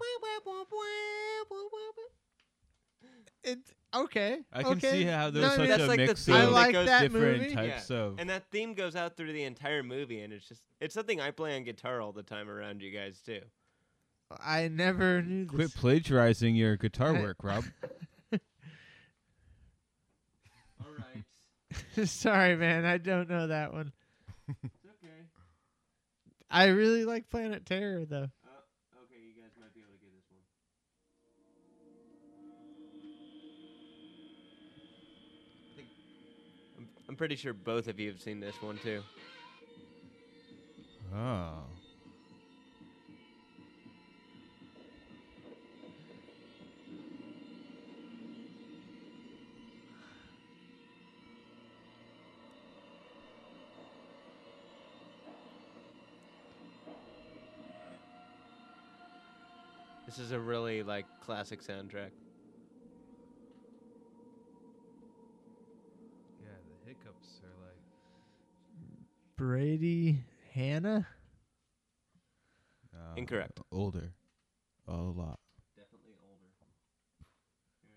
[3.43, 4.39] It's okay.
[4.53, 4.91] I can okay.
[4.91, 6.45] see how No, there's I such mean, That's a like the mix theme I of
[6.49, 7.53] that like goes that different movie.
[7.55, 7.97] types Yeah.
[7.97, 8.19] of.
[8.19, 11.31] And that theme goes out through the entire movie, and it's just it's something I
[11.31, 13.41] play on guitar all the time around you guys too.
[14.43, 15.75] I never knew Quit this.
[15.75, 17.65] plagiarizing your guitar I- work, Rob.
[20.79, 22.85] All right, Sorry, man.
[22.85, 23.91] I don't know that one.
[24.47, 25.13] it's okay.
[26.49, 28.27] I really like Planet Terror, though.
[37.21, 38.99] Pretty sure both of you have seen this one too.
[41.13, 41.59] Oh.
[60.07, 62.09] This is a really like classic soundtrack.
[69.41, 70.23] Brady
[70.53, 71.07] Hannah.
[72.93, 73.59] Uh, Incorrect.
[73.71, 74.13] Older.
[74.87, 75.39] A lot.
[75.75, 76.45] Definitely older.
[77.83, 77.89] Yeah.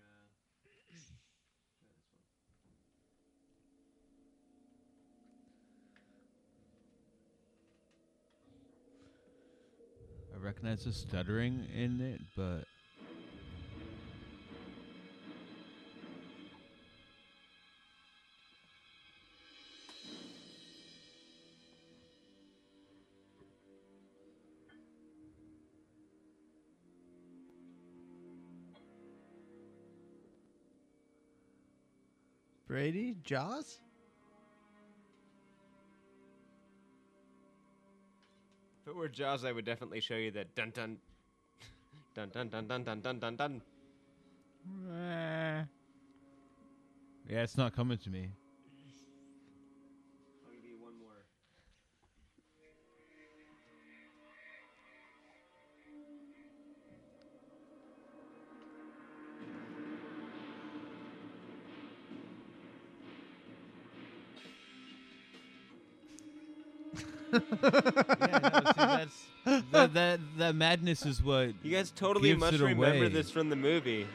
[10.33, 12.63] I recognize the stuttering in it, but
[32.85, 33.79] Brady Jaws.
[38.83, 40.97] If it were Jaws, I would definitely show you that dun dun
[42.13, 43.61] dun dun dun dun dun dun dun dun.
[47.27, 48.29] Yeah, it's not coming to me.
[67.61, 69.25] Yeah, no, see, that's
[69.71, 73.07] that, that that madness is what You guys totally gives must it remember away.
[73.09, 74.07] this from the movie.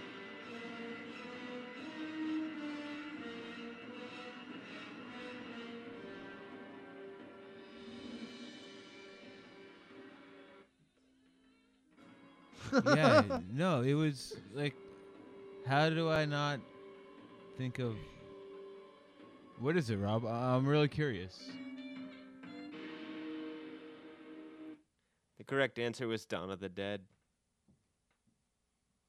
[12.86, 14.74] yeah, no, it was like,
[15.66, 16.60] how do I not
[17.58, 17.96] think of
[19.58, 20.24] what is it, Rob?
[20.26, 21.38] I- I'm really curious.
[25.40, 27.00] The correct answer was Dawn of the Dead,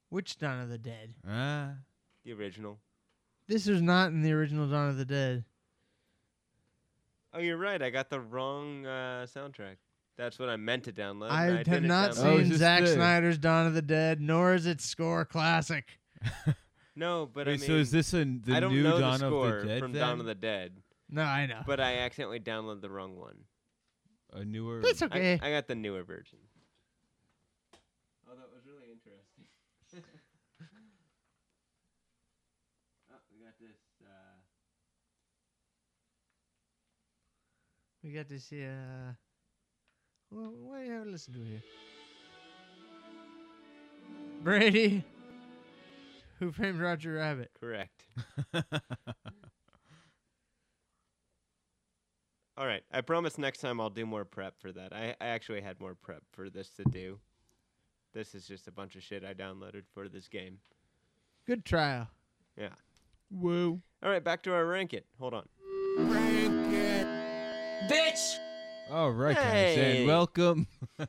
[0.07, 1.13] Which Dawn of the Dead?
[1.29, 1.71] Ah,
[2.23, 2.79] the original.
[3.49, 5.43] This was not in the original Dawn of the Dead.
[7.33, 7.81] Oh, you're right.
[7.81, 9.75] I got the wrong uh, soundtrack.
[10.17, 11.31] That's what I meant to download.
[11.31, 13.81] and I have didn't not download Oh, seen this Zack the- Snyder's Dawn of the
[13.81, 15.99] Dead, nor is its score classic.
[16.93, 19.19] No, but wait, I mean, so is this a, the I don't new know Dawn
[19.19, 19.79] the score of the Dead?
[19.79, 20.01] from then?
[20.01, 20.73] Dawn of the Dead,
[21.09, 21.61] No, I know.
[21.65, 23.37] but I accidentally downloaded the wrong one.
[24.33, 24.81] A newer.
[24.81, 25.39] That's I- okay.
[25.41, 26.39] I, got the newer version.
[28.27, 29.45] Oh, that was really interesting.
[33.11, 33.77] oh, we got this.
[34.01, 34.39] Uh,
[38.03, 38.63] we got to see.
[38.63, 39.13] Uh,
[40.31, 41.61] well, what do you have to listen to here?
[44.43, 45.03] Brady.
[46.39, 47.51] Who framed Roger Rabbit?
[47.59, 48.05] correct.
[52.61, 52.83] All right.
[52.91, 54.93] I promise next time I'll do more prep for that.
[54.93, 57.17] I, I actually had more prep for this to do.
[58.13, 60.59] This is just a bunch of shit I downloaded for this game.
[61.47, 62.07] Good trial.
[62.55, 62.69] Yeah.
[63.31, 63.81] Woo.
[64.03, 65.07] All right, back to our rank it.
[65.17, 65.49] Hold on.
[65.97, 67.07] Rank it.
[67.89, 68.35] Bitch!
[68.91, 69.43] All right, guys,
[69.75, 69.97] Hey.
[69.99, 70.67] and welcome.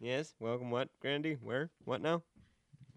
[0.00, 0.34] Yes.
[0.40, 0.70] Welcome.
[0.72, 1.36] What, Grandy?
[1.40, 1.70] Where?
[1.84, 2.22] What now?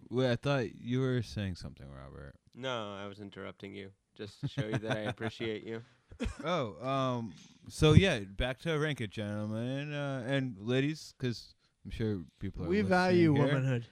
[0.09, 2.33] Wait, I thought you were saying something, Robert.
[2.55, 5.83] No, I was interrupting you just to show you that I appreciate you.
[6.43, 7.33] Oh, um,
[7.67, 12.67] so yeah, back to rank it, gentlemen uh, and ladies, because I'm sure people are.
[12.69, 13.45] We value here.
[13.45, 13.85] womanhood.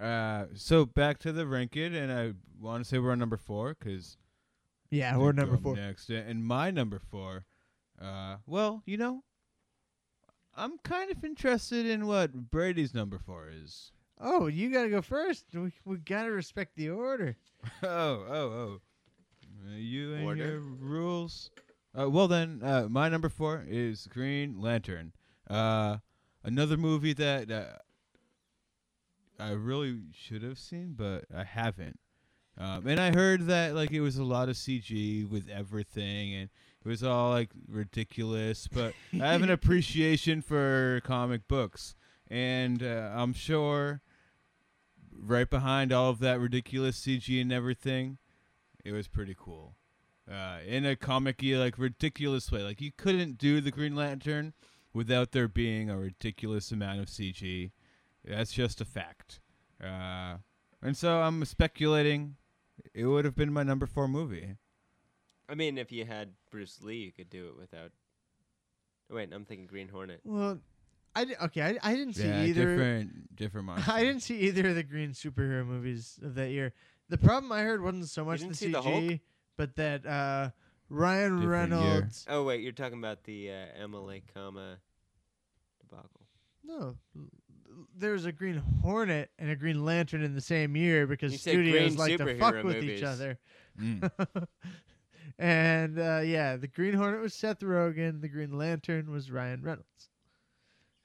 [0.00, 3.36] Uh, so back to the rank it, and I want to say we're on number
[3.36, 4.16] four because
[4.90, 5.76] Yeah, we're number four.
[5.76, 7.44] next, and my number four.
[8.00, 9.22] Uh, well, you know,
[10.56, 13.92] I'm kind of interested in what Brady's number four is.
[14.18, 15.44] Oh, you got to go first.
[15.54, 17.36] We we got to respect the order.
[17.82, 18.80] oh, oh, oh.
[19.66, 20.44] Uh, you and Order.
[20.44, 21.50] your rules.
[21.98, 25.12] Uh, well, then, uh, my number four is Green Lantern.
[25.48, 25.98] Uh,
[26.44, 27.64] another movie that uh,
[29.42, 31.98] I really should have seen, but I haven't.
[32.58, 36.50] Um, and I heard that like it was a lot of CG with everything, and
[36.84, 38.68] it was all like ridiculous.
[38.68, 41.94] But I have an appreciation for comic books,
[42.28, 44.02] and uh, I'm sure
[45.22, 48.18] right behind all of that ridiculous CG and everything,
[48.84, 49.74] it was pretty cool.
[50.30, 52.62] Uh, in a comic-y, like ridiculous way.
[52.62, 54.52] Like you couldn't do the Green Lantern
[54.92, 57.72] without there being a ridiculous amount of CG.
[58.24, 59.40] That's just a fact.
[59.82, 60.36] Uh,
[60.82, 62.36] and so I'm speculating
[62.94, 64.56] it would have been my number four movie.
[65.48, 67.90] I mean, if you had Bruce Lee, you could do it without.
[69.10, 70.20] oh, Wait, I'm thinking Green Hornet.
[70.24, 70.60] Well,
[71.14, 71.62] I di- okay.
[71.62, 72.70] I, I didn't see yeah, either.
[72.70, 73.90] different, different monster.
[73.90, 76.72] I didn't see either of the green superhero movies of that year.
[77.10, 79.20] The problem I heard wasn't so much the didn't see CG, the Hulk?
[79.56, 80.50] but that uh,
[80.88, 81.80] Ryan Different year.
[81.90, 82.24] Reynolds.
[82.28, 84.78] Oh wait, you're talking about the uh, Emily, comma
[85.80, 86.26] debacle.
[86.64, 86.96] No,
[87.96, 91.38] there was a Green Hornet and a Green Lantern in the same year because You
[91.38, 93.02] said studios green like to fuck superhero with each movies.
[93.02, 93.38] other.
[93.80, 94.10] Mm.
[95.38, 98.20] and uh, yeah, the Green Hornet was Seth Rogen.
[98.20, 100.10] The Green Lantern was Ryan Reynolds.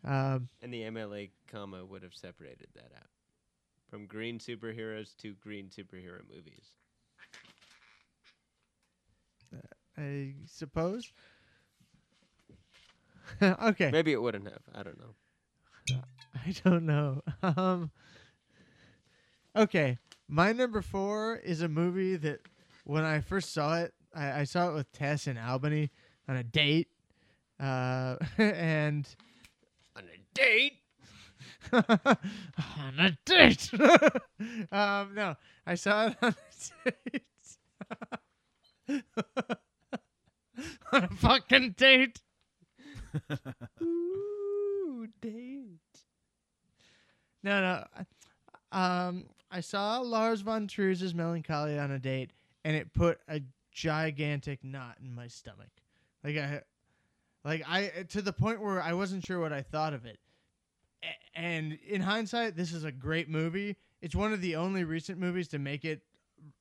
[0.04, 3.08] Um, And the MLA, comma would have separated that out
[3.90, 6.72] from green superheroes to green superhero movies.
[9.98, 11.12] I suppose.
[13.42, 13.92] okay.
[13.92, 14.62] Maybe it wouldn't have.
[14.74, 15.96] I don't know.
[16.46, 17.22] I don't know.
[17.44, 17.92] Um,
[19.56, 22.40] okay, my number four is a movie that
[22.84, 25.92] when I first saw it, I, I saw it with Tess in Albany
[26.28, 26.88] on a date,
[27.60, 29.08] uh, and
[29.96, 30.80] On a date.
[31.74, 33.70] on a date.
[34.72, 35.36] um, no,
[35.66, 36.36] I saw it on
[36.86, 37.24] a date.
[40.92, 42.22] on a fucking date.
[43.82, 45.80] Ooh, date.
[47.44, 47.86] No, no.
[47.96, 48.06] I-
[48.72, 52.32] Um, I saw Lars von Trier's Melancholia on a date,
[52.66, 53.42] and it put a
[53.72, 55.70] gigantic knot in my stomach.
[56.24, 56.62] Like I,
[57.46, 60.20] like I, to the point where I wasn't sure what I thought of it.
[61.36, 63.78] And in hindsight, this is a great movie.
[64.02, 66.02] It's one of the only recent movies to make it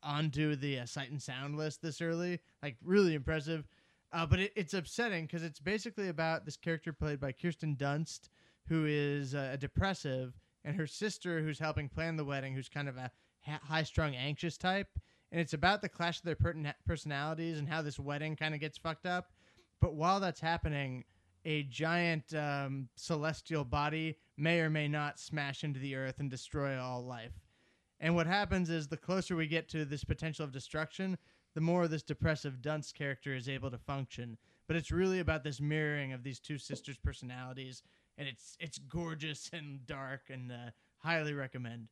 [0.03, 2.41] onto the uh, Sight and Sound list this early.
[2.63, 3.67] Like really impressive.
[4.13, 8.29] Uh, but it, it's upsetting because it's basically about this character played by Kirsten Dunst,
[8.69, 12.89] who is uh, a depressive, and her sister, who's helping plan the wedding, who's kind
[12.89, 13.11] of a
[13.45, 14.89] ha- high-strung, anxious type.
[15.33, 18.61] And it's about the clash of their pertin- personalities and how this wedding kind of
[18.61, 19.33] gets fucked up.
[19.81, 21.05] But while that's happening,
[21.45, 26.79] a giant um, celestial body may or may not smash into the earth and destroy
[26.81, 27.33] all life.
[28.01, 31.17] And what happens is the closer we get to this potential of destruction,
[31.55, 34.37] the more this depressive Dunst character is able to function.
[34.67, 37.83] But it's really about this mirroring of these two sisters' personalities,
[38.19, 41.89] and it's it's gorgeous and dark, and uh, highly recommend.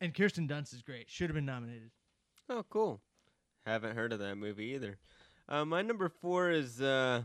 [0.00, 1.10] And Kirsten Dunst is great.
[1.10, 1.90] Should have been nominated.
[2.48, 3.02] Oh, cool.
[3.66, 4.98] Haven't heard of that movie either.
[5.48, 7.22] Uh, my number four is uh,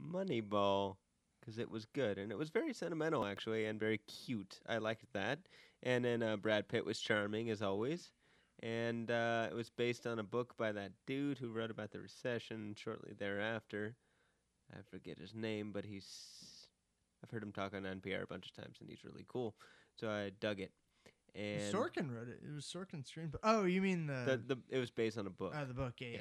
[0.00, 0.96] Moneyball
[1.40, 4.60] because it was good and it was very sentimental actually and very cute.
[4.68, 5.40] I liked that.
[5.82, 8.12] And then uh, Brad Pitt was charming as always.
[8.62, 11.98] And uh, it was based on a book by that dude who wrote about the
[11.98, 13.96] recession shortly thereafter.
[14.72, 16.68] I forget his name, but he's.
[17.24, 19.56] I've heard him talk on NPR a bunch of times and he's really cool.
[19.96, 20.70] So I dug it.
[21.34, 22.40] And Sorkin wrote it.
[22.48, 23.36] It was Sorkin's screenplay.
[23.42, 25.54] Oh, you mean the the, the, it was based on a book.
[25.56, 25.94] uh, the book?
[25.98, 26.18] Yeah, yeah.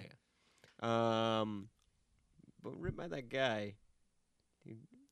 [0.81, 1.67] Yeah, Um,
[2.63, 3.75] but written by that guy.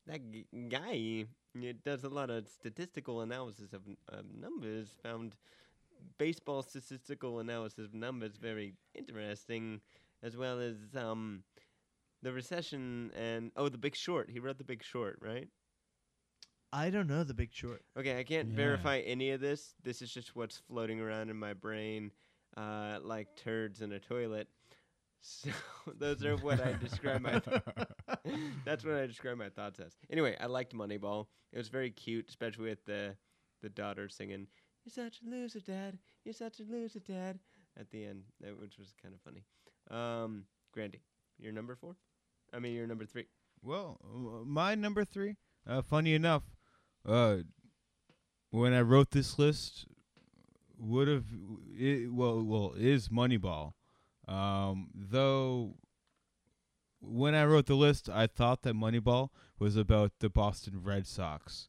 [0.07, 1.25] That g- guy
[1.55, 4.89] it does a lot of statistical analysis of, of numbers.
[5.03, 5.35] Found
[6.17, 9.81] baseball statistical analysis of numbers very interesting,
[10.23, 11.43] as well as um,
[12.21, 14.29] the recession and oh, the Big Short.
[14.29, 15.47] He wrote the Big Short, right?
[16.71, 17.81] I don't know the Big Short.
[17.97, 18.55] Okay, I can't Yeah.
[18.55, 19.73] verify any of this.
[19.83, 22.11] This is just what's floating around in my brain,
[22.55, 24.47] uh, like turds in a toilet.
[25.21, 25.49] So
[25.99, 27.41] those are what I describe my.
[28.65, 29.95] that's what I describe my thoughts as.
[30.09, 31.27] Anyway, I liked Moneyball.
[31.51, 33.15] It was very cute, especially with the
[33.61, 34.47] the daughter singing
[34.85, 35.97] "You're such a loser, Dad.
[36.23, 37.39] You're such a loser, Dad."
[37.77, 38.23] At the end,
[38.59, 39.45] which was kind of funny.
[39.89, 40.43] Um,
[40.73, 41.01] Grandy,
[41.37, 41.95] you're number four.
[42.53, 43.27] I mean, you're number three.
[43.61, 45.37] Well, uh, my number three.
[45.67, 46.43] Uh, funny enough,
[47.05, 47.37] uh,
[48.49, 49.85] when I wrote this list,
[50.77, 51.25] would have
[52.09, 53.73] well, well, is Moneyball.
[54.29, 55.75] Um, though,
[57.01, 61.67] when I wrote the list, I thought that Moneyball was about the Boston Red Sox.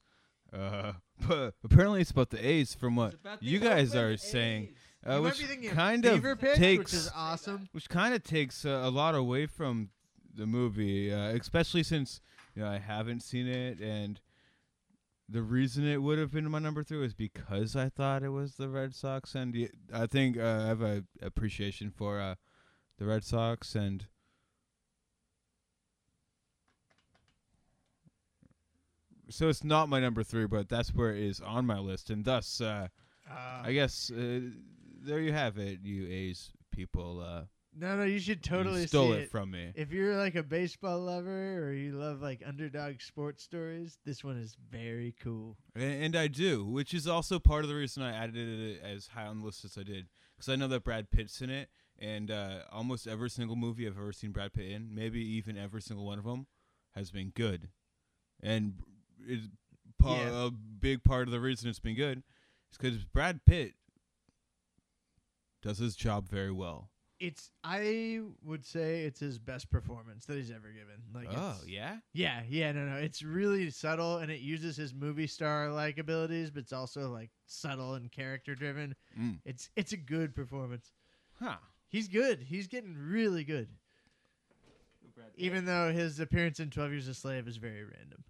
[0.52, 0.92] Uh,
[1.28, 2.74] but apparently, it's about the A's.
[2.74, 4.74] From what you guys are saying,
[5.08, 7.68] uh, you which kind of Pitch, takes which is awesome.
[7.72, 9.88] which kind of takes uh, a lot away from
[10.34, 12.20] the movie, uh, especially since
[12.54, 14.20] you know I haven't seen it, and
[15.28, 18.56] the reason it would have been my number three was because I thought it was
[18.56, 22.34] the Red Sox, and I think uh, I have a appreciation for uh,
[23.00, 24.06] the Red Sox, and
[29.30, 32.24] so it's not my number three, but that's where it is on my list, and
[32.24, 32.88] thus uh,
[33.28, 34.40] Uh, I guess uh,
[35.02, 37.20] there you have it, you A's people.
[37.20, 37.44] Uh,
[37.74, 39.70] no, no, you should totally you stole see it, from me.
[39.76, 44.36] If you're like a baseball lover or you love like underdog sports stories, this one
[44.36, 45.56] is very cool.
[45.76, 49.06] A- And I do, which is also part of the reason I added it as
[49.06, 51.68] high on the list as I did, because I know that Brad Pitt's in it,
[52.00, 55.82] and uh, almost every single movie I've ever seen Brad Pitt in, maybe even every
[55.82, 56.46] single one of them,
[56.94, 57.68] has been good,
[58.42, 58.74] and
[59.26, 59.48] is
[59.98, 60.46] pa- Yeah.
[60.46, 62.22] a big part of the reason it's been good
[62.70, 63.74] is because Brad Pitt
[65.62, 66.90] does his job very well.
[67.18, 71.02] It's I would say it's his best performance that he's ever given.
[71.12, 72.96] Like oh it's- yeah, Yeah, yeah, no, no.
[72.96, 77.28] It's really subtle and it uses his movie star like abilities, but it's also like
[77.44, 78.94] subtle and character driven.
[79.18, 79.38] mm.
[79.44, 80.92] It's it's a good performance.
[81.38, 81.56] huh?
[81.90, 82.40] He's good.
[82.40, 83.68] He's getting really good.
[85.36, 88.24] Even though his appearance in Twelve Years a Slave is very random.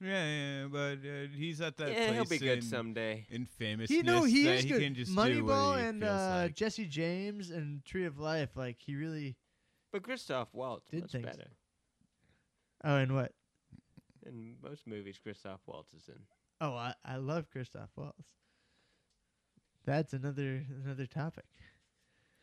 [0.00, 3.26] Yeah, yeah, but uh, he's at that yeah, place he'll be good in, someday.
[3.28, 3.90] in famous.
[3.90, 4.80] He no, he is he good.
[4.80, 6.54] Can just Moneyball and uh, like.
[6.54, 9.36] Jesse James and Tree of Life, like he really.
[9.92, 11.26] But Christoph Waltz Did much things.
[11.26, 11.50] better.
[12.82, 13.32] Oh, and what?
[14.24, 16.20] In most movies, Christoph Waltz is in.
[16.62, 18.24] Oh, I, I love Christoph Waltz.
[19.84, 21.44] That's another another topic.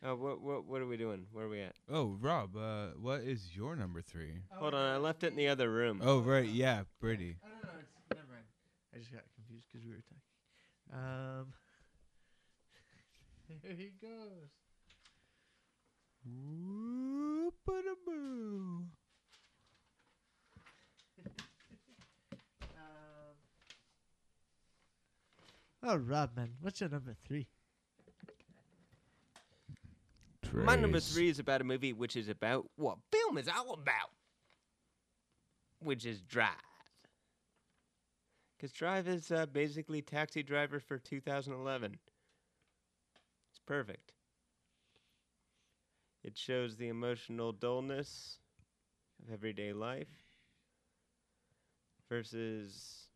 [0.04, 1.26] Oh, what what what are we doing?
[1.32, 1.74] Where are we at?
[1.90, 4.42] Oh, Rob, uh, what is your number three?
[4.52, 6.00] Hold on, I left it in the other room.
[6.04, 7.36] Oh, right, yeah, Brady.
[7.42, 7.70] I don't know.
[7.80, 8.44] It's, never mind.
[8.94, 10.22] I just got confused because we were talking.
[10.94, 11.52] Um,
[13.62, 14.50] there he goes.
[17.64, 18.84] Whoop-a-da-boo.
[25.82, 27.46] Um, oh, Rob, man, what's your number three?
[30.52, 34.10] My number three is about a movie which is about what film is all about,
[35.80, 36.52] which is Drive.
[38.56, 41.98] Because Drive is uh, basically Taxi Driver for 2011.
[43.50, 44.12] It's perfect.
[46.24, 48.38] It shows the emotional dullness
[49.22, 50.08] of everyday life
[52.08, 53.06] versus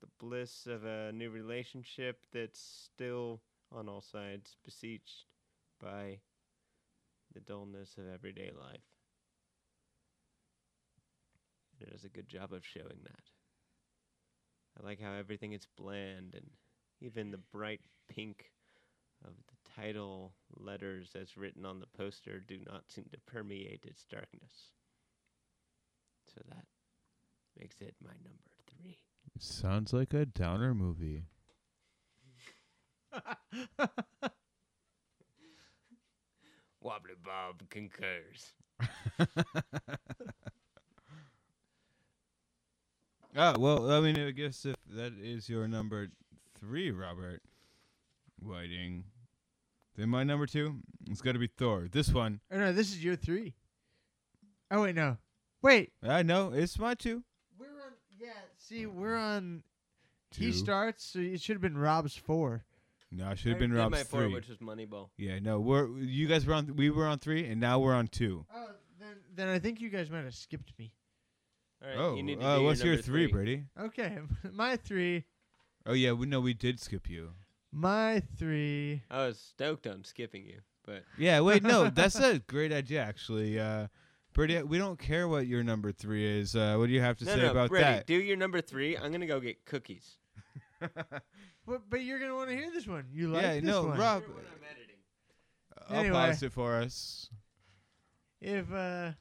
[0.00, 3.40] the bliss of a new relationship that's still
[3.74, 5.24] on all sides besieged
[5.82, 6.18] by
[7.34, 8.80] the dullness of everyday life.
[11.80, 13.24] It does a good job of showing that.
[14.78, 16.50] I like how everything is bland and
[17.00, 18.46] even the bright pink
[19.24, 24.04] of the title letters as written on the poster do not seem to permeate its
[24.04, 24.72] darkness.
[26.32, 26.64] So that
[27.58, 28.98] makes it my number three.
[29.38, 31.24] Sounds like a downer movie.
[36.80, 38.54] Wobbly Bob concurs.
[43.36, 46.08] Ah, well, I mean, I guess if that is your number
[46.60, 47.42] three, Robert
[48.40, 49.02] Whiting,
[49.96, 50.76] then my number two,
[51.10, 51.88] it's got to be Thor.
[51.90, 53.54] This one, Oh no, this is your three.
[54.70, 55.16] Oh wait, no,
[55.62, 55.92] wait.
[56.00, 57.24] I know it's my two.
[57.58, 57.92] We're on.
[58.16, 59.64] Yeah, see, we're on.
[60.30, 60.44] Two.
[60.44, 62.64] He starts, so it should have been Rob's four.
[63.16, 64.34] No, I should have been did Rob's my four, three.
[64.34, 65.10] which was Moneyball.
[65.16, 66.74] Yeah, no, we're you guys were on.
[66.76, 68.44] We were on three, and now we're on two.
[68.54, 70.92] Oh, then then I think you guys might have skipped me.
[71.82, 73.64] All right, oh, you need to uh, do what's your number three, Brady?
[73.78, 74.18] Okay,
[74.52, 75.24] my three,
[75.86, 77.30] Oh yeah, we know we did skip you.
[77.70, 79.02] my three.
[79.10, 83.60] I was stoked on skipping you, but Yeah, wait, no, that's a great idea actually.
[83.60, 83.88] Uh,
[84.32, 86.56] Brady, we don't care what your number three is.
[86.56, 88.06] Uh, what do you have to no, say no, about Brady, that?
[88.06, 88.96] do your number three.
[88.96, 90.16] I'm gonna go get cookies.
[91.66, 93.06] But but you're gonna want to hear this one.
[93.12, 93.98] You like yeah, this no, one?
[93.98, 94.96] Rob, When I'm editing.
[95.88, 96.12] I'll Anyway.
[96.28, 97.30] pause it for us.
[98.40, 99.12] If uh,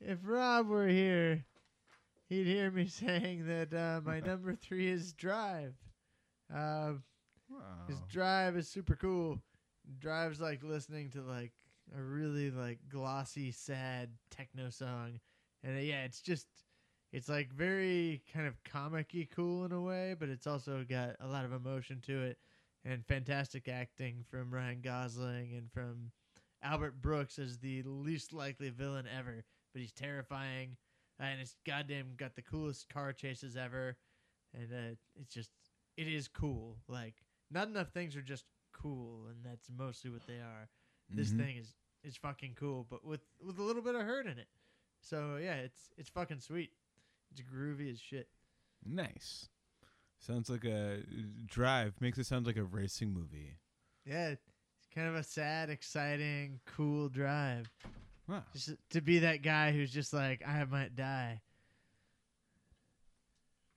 [0.00, 1.44] if Rob were here,
[2.28, 5.74] he'd hear me saying that uh, my number three is Drive.
[6.52, 6.94] Uh,
[7.88, 8.06] His Wow.
[8.08, 9.40] drive is super cool.
[9.98, 11.52] Drive's like listening to like
[11.96, 15.20] a really like glossy, sad techno song,
[15.64, 16.46] and uh, yeah, it's just
[17.12, 21.26] it's like very kind of comic-y cool in a way, but it's also got a
[21.26, 22.38] lot of emotion to it,
[22.84, 26.12] and fantastic acting from Ryan Gosling and from
[26.62, 30.76] Albert Brooks as the least likely villain ever, but he's terrifying,
[31.18, 33.96] and it's goddamn got the coolest car chases ever,
[34.54, 35.50] and uh, it's just
[35.96, 36.78] it is cool.
[36.88, 37.14] Like
[37.50, 40.68] not enough things are just cool, and that's mostly what they are.
[41.16, 41.36] This Mhm.
[41.38, 44.48] thing is is fucking cool, but with with a little bit of hurt in it.
[45.00, 46.72] So yeah, it's it's fucking sweet.
[47.30, 48.28] It's groovy as shit.
[48.84, 49.48] Nice.
[50.18, 51.02] Sounds like a
[51.46, 51.94] drive.
[52.00, 53.56] Makes it sound like a racing movie.
[54.04, 54.42] Yeah, it's
[54.94, 57.70] kind of a sad, exciting, cool drive.
[58.28, 58.42] Wow.
[58.52, 61.40] Just to be that guy who's just like I might die.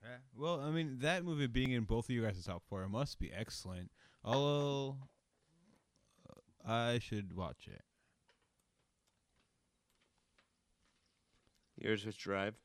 [0.03, 0.17] Yeah.
[0.37, 3.31] Well, I mean, that movie being in both of you guys' top four must be
[3.31, 3.89] excellent.
[4.23, 4.97] Although,
[6.29, 7.81] uh, I should watch it.
[11.77, 12.55] Yours was Drive.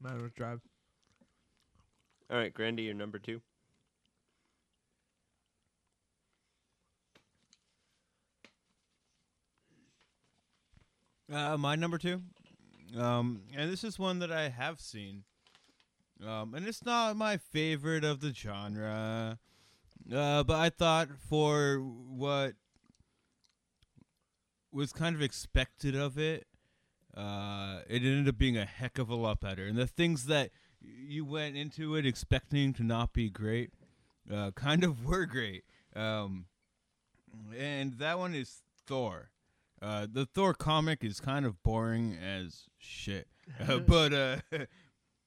[0.00, 0.60] Mine was drive.
[2.30, 3.42] All right, Grandy, your number two.
[11.32, 12.22] Uh, my number two,
[12.98, 15.22] um, and this is one that I have seen,
[16.26, 19.38] um, and it's not my favorite of the genre,
[20.12, 22.54] uh, but I thought for what
[24.72, 26.48] was kind of expected of it,
[27.16, 29.66] uh, it ended up being a heck of a lot better.
[29.66, 30.50] And the things that
[30.80, 33.70] you went into it expecting to not be great,
[34.32, 35.64] uh, kind of were great.
[35.94, 36.46] Um,
[37.56, 39.30] and that one is Thor.
[39.82, 43.28] Uh, the Thor comic is kind of boring as shit,
[43.68, 44.36] uh, but uh,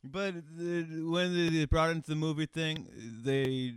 [0.03, 2.87] but the, when they brought it into the movie thing,
[3.23, 3.73] they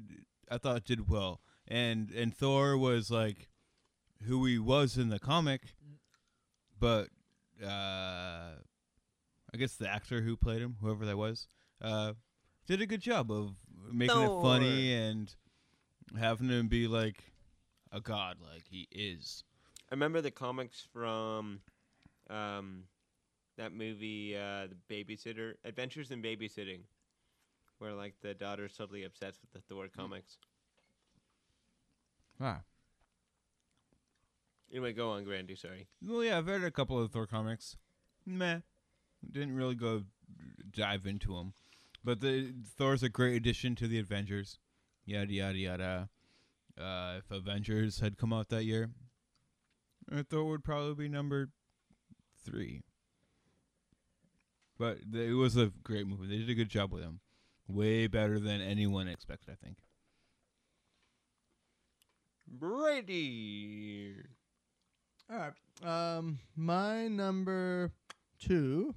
[0.50, 3.48] I thought did well, and and Thor was like
[4.26, 5.62] who he was in the comic,
[6.78, 7.08] but
[7.62, 8.56] uh,
[9.52, 11.48] I guess the actor who played him, whoever that was,
[11.80, 12.12] uh,
[12.66, 13.54] did a good job of
[13.92, 15.34] making it funny and
[16.18, 17.22] having him be like
[17.92, 19.44] a god, like he is.
[19.90, 21.60] I remember the comics from
[22.28, 22.84] um,
[23.56, 26.80] that movie, uh, The Babysitter, Adventures in Babysitting,
[27.78, 30.38] where like the daughter's totally obsessed with the Thor comics.
[32.40, 32.60] Ah.
[34.70, 35.54] Anyway, go on, Grandy.
[35.54, 35.86] Sorry.
[36.02, 37.76] Well, yeah, I've read a couple of Thor comics.
[38.24, 38.60] Meh.
[39.30, 40.02] Didn't really go
[40.70, 41.54] dive into them.
[42.04, 44.58] But the Thor's a great addition to the Avengers.
[45.04, 46.08] Yada yada yada.
[46.78, 48.90] Uh, if Avengers had come out that year,
[50.12, 51.48] uh, Thor would probably be number
[52.44, 52.82] three.
[54.78, 56.26] But th- it was a great movie.
[56.26, 57.20] They did a good job with him.
[57.66, 59.78] Way better than anyone expected, I think.
[62.46, 64.16] Brady.
[65.30, 66.16] All right.
[66.16, 67.92] Um, my number
[68.38, 68.94] two,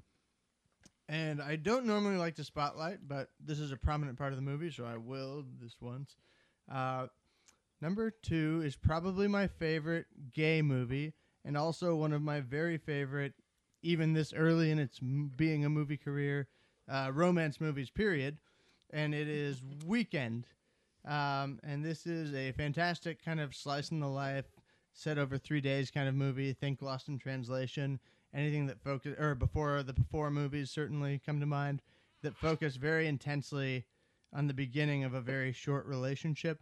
[1.08, 4.44] and I don't normally like to spotlight, but this is a prominent part of the
[4.44, 6.16] movie, so I will this once.
[6.72, 7.08] Uh,
[7.82, 11.14] number two is probably my favorite gay movie,
[11.44, 13.34] and also one of my very favorite,
[13.82, 16.48] even this early in its m- being a movie career,
[16.88, 17.90] uh, romance movies.
[17.90, 18.38] Period.
[18.92, 20.46] And it is Weekend.
[21.06, 24.46] Um, and this is a fantastic kind of slice in the life
[25.00, 26.52] set over three days kind of movie.
[26.52, 28.00] Think Lost in Translation.
[28.34, 31.82] Anything that focus or before the before movies certainly come to mind
[32.22, 33.86] that focus very intensely
[34.34, 36.60] on the beginning of a very short relationship.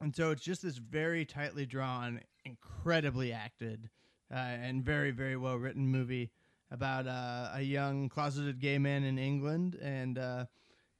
[0.00, 3.88] And so it's just this very tightly drawn, incredibly acted,
[4.32, 6.30] uh, and very very well written movie
[6.70, 10.44] about uh, a young closeted gay man in England, and uh,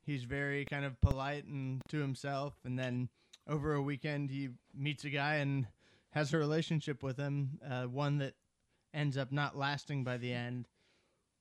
[0.05, 3.09] he's very kind of polite and to himself, and then
[3.47, 5.67] over a weekend he meets a guy and
[6.11, 8.35] has a relationship with him, uh, one that
[8.93, 10.69] ends up not lasting by the end.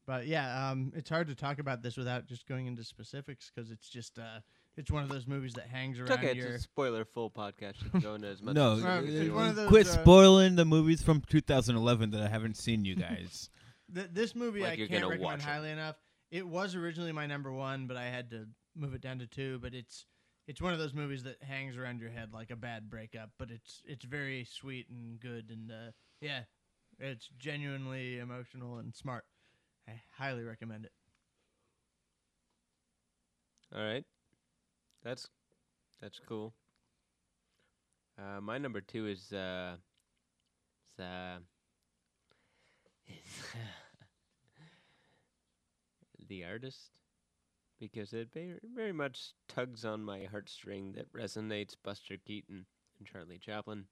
[0.06, 3.70] But yeah, um, it's hard to talk about this without just going into specifics because
[3.70, 4.40] it's just uh,
[4.76, 6.34] it's one of those movies that hangs It's around okay.
[6.36, 6.48] your.
[6.48, 7.76] It's a spoiler full podcast.
[7.94, 8.56] You go into as much.
[8.56, 9.50] No, as Well, it's you one want.
[9.50, 13.50] of those, Quit uh, spoiling the movies from 2011 that I haven't seen, you guys.
[13.94, 15.44] Th- this movie Like I can't gonna recommend watch it.
[15.46, 15.96] highly enough.
[16.32, 19.60] It was originally my number one, but I had to move it down to two.
[19.60, 20.06] But it's
[20.50, 23.30] it's one of those movies that hangs around your head like a bad breakup.
[23.38, 25.92] But it's it's very sweet and good, and uh,
[26.22, 26.42] yeah,
[26.98, 29.26] it's genuinely emotional and smart.
[29.88, 30.92] I highly recommend it.
[33.76, 34.04] All right.
[35.04, 35.28] That's
[36.02, 36.56] that's cool.
[38.18, 39.76] Uh, my number two is uh,
[40.98, 41.38] is, uh,
[43.08, 43.44] is
[46.28, 46.99] the artist
[47.80, 52.66] because it very, very much tugs on my heartstring that resonates Buster Keaton
[52.98, 53.86] and Charlie Chaplin,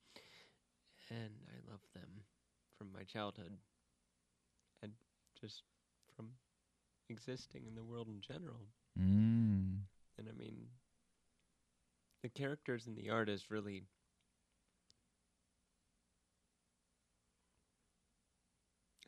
[1.09, 2.23] and I love them
[2.77, 3.53] from my childhood
[4.83, 4.91] and
[5.39, 5.63] just
[6.15, 6.27] from
[7.09, 8.67] existing in the world in general.
[8.99, 9.79] Mm.
[10.17, 10.67] And I mean,
[12.23, 13.83] the characters and the art is really.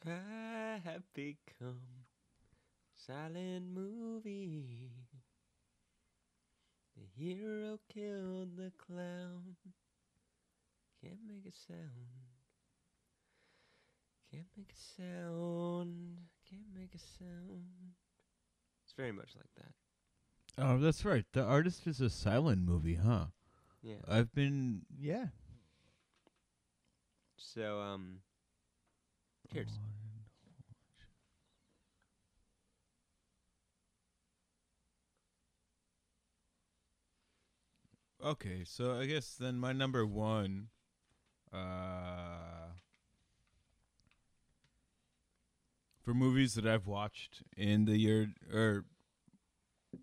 [0.07, 1.98] I have become
[3.09, 4.91] silent movie.
[6.95, 9.55] The hero killed the clown.
[11.01, 11.79] Can't make a sound.
[14.31, 16.17] Can't make a sound.
[16.47, 17.95] Can't make a sound.
[18.83, 20.63] It's very much like that.
[20.63, 21.25] Oh, that's right.
[21.33, 23.25] The artist is a silent movie, huh?
[23.81, 23.95] Yeah.
[24.07, 24.81] I've been.
[24.99, 25.27] Yeah.
[27.37, 28.17] So um
[29.51, 29.79] cheers.
[38.23, 40.67] Okay, so I guess then my number one,
[41.53, 42.73] uh,
[46.03, 48.83] for movies that I've watched in the year or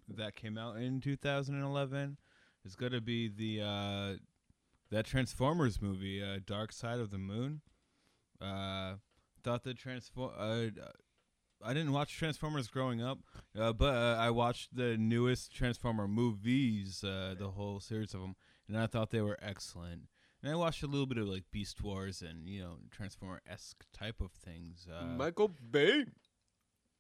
[0.09, 2.17] that came out in 2011
[2.65, 4.15] is to be the uh,
[4.91, 7.61] that Transformers movie, uh, Dark Side of the Moon.
[8.41, 8.95] Uh,
[9.43, 10.33] thought the transform.
[10.39, 10.67] Uh,
[11.65, 13.19] I didn't watch Transformers growing up,
[13.59, 18.37] uh, but uh, I watched the newest Transformer movies, uh, the whole series of them,
[18.69, 20.03] and I thought they were excellent.
[20.43, 23.85] And I watched a little bit of like Beast Wars and you know Transformer esque
[23.93, 24.87] type of things.
[24.87, 26.05] Uh, Michael Bay.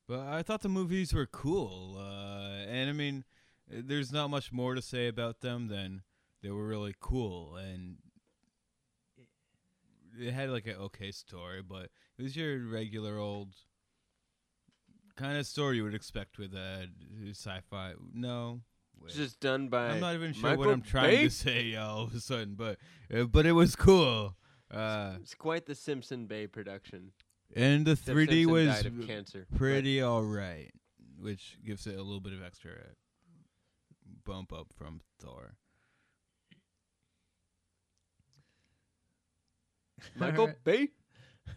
[0.09, 3.24] but I thought the movies were cool, uh, and I mean,
[3.68, 6.02] there's not much more to say about them than
[6.42, 7.98] they were really cool, and
[10.18, 13.54] it had like an okay story, but it was your regular old
[15.16, 16.88] kind of story you would expect with a
[17.30, 17.94] sci-fi.
[18.14, 18.60] No,
[19.00, 19.08] wait.
[19.08, 21.24] It's just done by I'm not even sure Michael what I'm trying Bay?
[21.24, 22.78] to say all of a sudden, but
[23.14, 24.36] uh, but it was cool.
[24.70, 27.12] Uh, It's quite the Simpson Bay production.
[27.54, 29.46] And the Jeff 3D Simpson was died of cancer.
[29.56, 30.72] pretty all right,
[31.18, 32.72] which gives it a little bit of extra
[34.24, 35.54] bump up from Thor.
[40.16, 40.50] Michael.
[40.64, 40.88] Bay.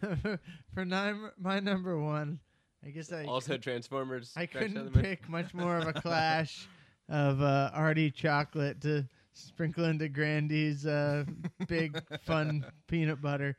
[0.74, 2.38] For nine, my number one,
[2.84, 4.32] I guess I Also Transformers.
[4.36, 5.04] I Crash couldn't Element.
[5.04, 6.66] pick much more of a clash
[7.08, 11.24] of uh, arty chocolate to sprinkle into Grandy's uh,
[11.66, 13.56] big fun peanut butter,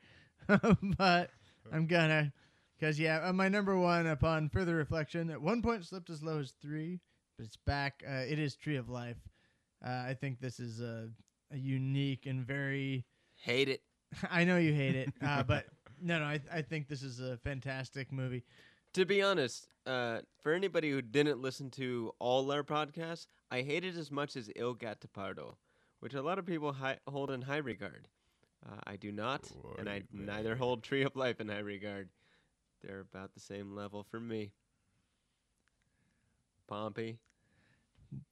[0.97, 1.29] but
[1.71, 2.33] I'm gonna,
[2.79, 6.39] cause yeah, uh, my number one upon further reflection at one point slipped as low
[6.39, 6.99] as three,
[7.37, 8.03] but it's back.
[8.07, 9.17] Uh, it is Tree of Life.
[9.85, 11.09] Uh, I think this is a,
[11.51, 13.05] a unique and very.
[13.35, 13.81] Hate it.
[14.29, 15.65] I know you hate it, uh, but
[16.01, 18.43] no, no, I, I think this is a fantastic movie.
[18.93, 23.83] To be honest, uh, for anybody who didn't listen to all our podcasts, I hate
[23.85, 25.55] it as much as Il Gattopardo,
[26.01, 28.07] which a lot of people hi- hold in high regard.
[28.65, 32.09] Uh, I do not, and I neither hold Tree of Life in high regard.
[32.81, 34.51] They're about the same level for me.
[36.67, 37.17] Pompey.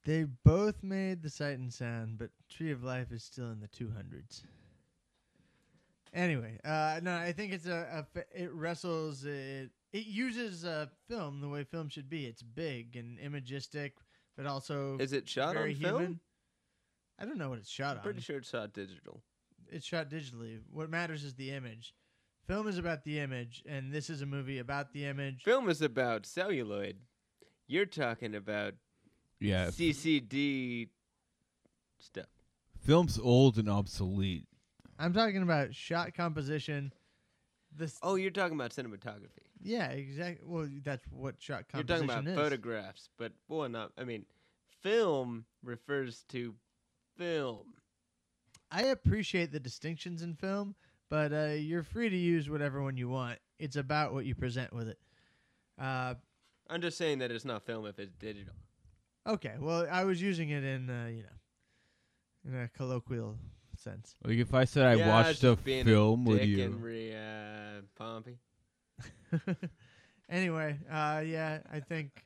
[0.06, 3.68] They both made the sight and sound, but Tree of Life is still in the
[3.70, 4.44] 200s.
[6.14, 10.88] Anyway, uh, no, I think it's a, a fa- it wrestles it it uses uh,
[11.08, 12.26] film the way film should be.
[12.26, 13.92] It's big and imagistic,
[14.38, 16.20] but also Is it shot very on film?
[17.20, 18.04] I don't know what it's shot I'm on.
[18.04, 19.22] pretty sure it's shot digital.
[19.72, 20.60] It's shot digitally.
[20.72, 21.94] What matters is the image.
[22.48, 25.44] Film is about the image, and this is a movie about the image.
[25.44, 26.96] Film is about celluloid.
[27.68, 28.74] You're talking about
[29.40, 30.88] Yeah, CCD
[32.00, 32.26] stuff.
[32.82, 34.48] film's old and obsolete.
[34.98, 36.92] I'm talking about shot composition.
[37.76, 39.46] This, Oh, you're talking about cinematography.
[39.62, 40.46] Yeah, exactly.
[40.48, 42.36] Well, that's what shot You're composition talking about is.
[42.38, 43.92] photographs, but well, not.
[43.98, 44.26] I mean,
[44.82, 46.56] film refers to
[47.18, 47.74] film.
[48.72, 50.76] I appreciate the distinctions in film,
[51.10, 53.40] but uh, you're free to use whatever one you want.
[53.58, 55.00] It's about what you present with it.
[55.80, 56.16] Uh,
[56.70, 58.54] I'm just saying that it's not film if it's digital.
[59.28, 61.30] okay, well, I was using it in uh, you know,
[62.60, 63.38] in a colloquial
[63.76, 64.16] sense.
[64.24, 66.64] Like if I said I Yeah, watched a just being film, would Dick you?
[66.64, 68.38] and Re- uh, Pompey.
[70.30, 72.24] anyway, uh, yeah, I think.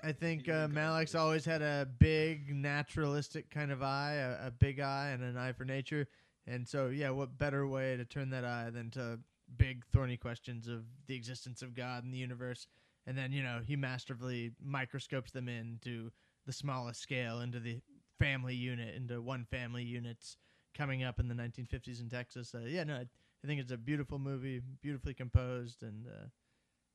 [0.00, 4.78] I think uh, Malick's always had a big naturalistic kind of eye, a, a big
[4.78, 6.06] eye, and an eye for nature.
[6.46, 9.18] And so, yeah, what better way to turn that eye than to
[9.56, 12.68] big thorny questions of the existence of God and the universe?
[13.06, 16.12] And then, you know, he masterfully microscopes them into
[16.46, 17.80] the smallest scale, into the
[18.18, 20.36] family unit, into one family units
[20.76, 22.54] coming up in the 1950s in Texas.
[22.54, 23.04] Uh, yeah, no,
[23.44, 26.26] I, I think it's a beautiful movie, beautifully composed, and uh,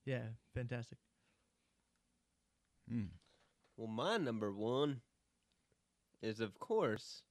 [0.05, 0.99] yeah, fantastic.
[2.87, 3.07] Hmm.
[3.77, 5.01] Well, my number one
[6.23, 7.21] is, of course,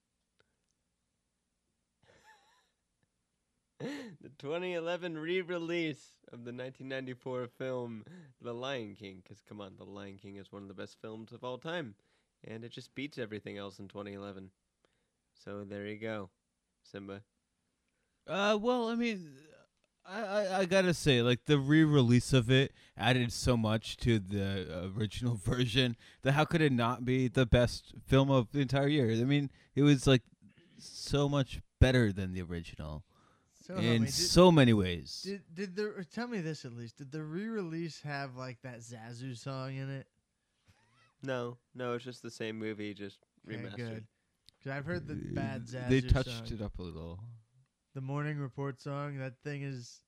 [3.80, 8.04] the 2011 re-release of the 1994 film
[8.40, 9.20] The Lion King.
[9.22, 11.94] Because come on, The Lion King is one of the best films of all time,
[12.44, 14.50] and it just beats everything else in 2011.
[15.34, 16.30] So there you go,
[16.84, 17.22] Simba.
[18.26, 19.32] Uh, well, I mean,
[20.06, 24.90] I, I I gotta say, like the re-release of it added so much to the
[24.96, 29.10] original version that how could it not be the best film of the entire year?
[29.10, 30.22] I mean, it was like
[30.78, 33.04] so much better than the original
[33.66, 35.22] So, in me, did, so many ways.
[35.24, 36.98] did did the tell me this at least?
[36.98, 40.06] Did the re-release have like that Zazu song in it?
[41.22, 43.18] No, no, it's just the same movie, just
[43.48, 43.72] remastered.
[43.74, 44.04] Okay, good.
[44.58, 46.58] Because I've heard the bad Zazu they touched song.
[46.58, 47.20] it up a little.
[47.94, 49.18] The Morning Report song.
[49.18, 50.00] That thing is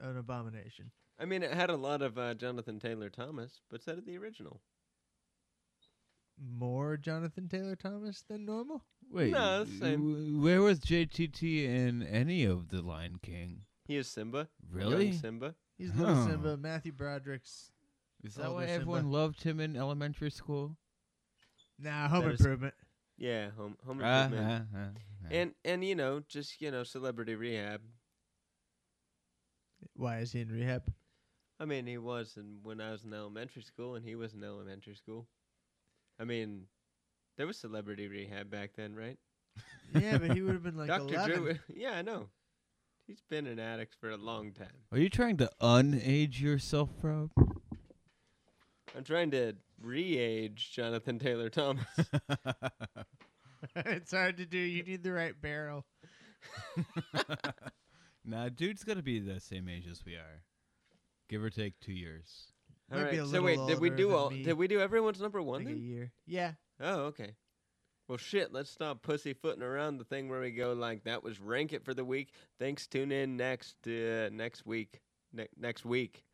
[0.00, 0.90] an abomination.
[1.18, 4.18] I mean, it had a lot of uh, Jonathan Taylor Thomas, but so did the
[4.18, 4.60] original.
[6.58, 8.82] More Jonathan Taylor Thomas than normal.
[9.10, 9.98] Wait, No, it's the same.
[10.14, 13.60] w- where was JTT in any of the Lion King?
[13.86, 14.48] He is Simba.
[14.70, 15.06] Really?
[15.08, 15.54] Young Simba.
[15.78, 16.26] He's little Huh.
[16.30, 16.56] Simba.
[16.56, 17.70] Matthew Broderick's.
[18.24, 18.72] Is that why Simba.
[18.80, 20.76] everyone loved him in elementary school?
[21.78, 22.74] Nah, Home That is- Improvement.
[23.18, 24.68] Yeah, home home Ah, improvement.
[24.74, 24.88] ah,
[25.24, 25.34] ah, ah.
[25.34, 27.80] And and you know, just you know, celebrity rehab.
[29.94, 30.82] Why is he in rehab?
[31.60, 34.42] I mean, he was in, when I was in elementary school, and he was in
[34.42, 35.28] elementary school.
[36.18, 36.64] I mean,
[37.36, 39.16] there was celebrity rehab back then, right?
[39.94, 41.14] yeah, but he would have been like Dr.
[41.14, 41.42] 11.
[41.42, 41.54] Drew.
[41.74, 42.28] Yeah, I know.
[43.06, 44.68] He's been an addict for a long time.
[44.90, 47.30] Are you trying to unage yourself, Rob?
[48.96, 51.84] I'm trying to re-age Jonathan Taylor Thomas.
[53.76, 54.58] it's hard to do.
[54.58, 55.84] You need the right barrel.
[58.24, 60.42] nah, dude's got to be the same age as we are,
[61.28, 62.52] give or take two years.
[62.90, 63.26] All Might right.
[63.28, 64.30] So wait, did we do all?
[64.30, 64.42] me.
[64.42, 65.64] Did we do everyone's number one?
[65.64, 66.12] Like a year.
[66.26, 66.52] Yeah.
[66.80, 67.36] Oh, okay.
[68.08, 71.72] Well, shit, let's stop pussyfooting around the thing where we go like that was rank
[71.72, 72.32] it for the week.
[72.58, 72.86] Thanks.
[72.86, 75.00] Tune in next uh, next week
[75.32, 76.24] ne- next week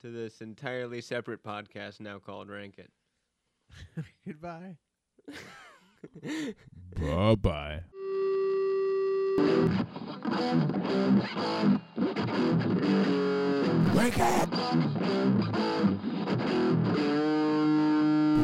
[0.00, 2.90] to this entirely separate podcast now called Rank It.
[4.26, 4.76] Goodbye.
[7.00, 7.80] Bye bye.
[13.94, 14.48] Wake it!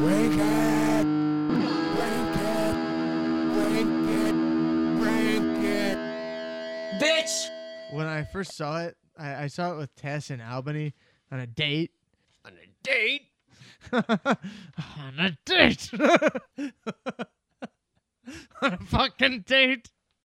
[0.01, 1.05] Wake it!
[1.97, 2.75] Wake it!
[3.57, 4.35] Wake it!
[5.03, 5.97] Rank it!
[7.01, 7.49] Bitch!
[7.93, 10.93] When I first saw it, I, I saw it with Tess in Albany
[11.31, 11.91] on a date.
[12.45, 13.27] On a date.
[13.93, 15.91] on a date.
[18.61, 19.89] on a fucking date.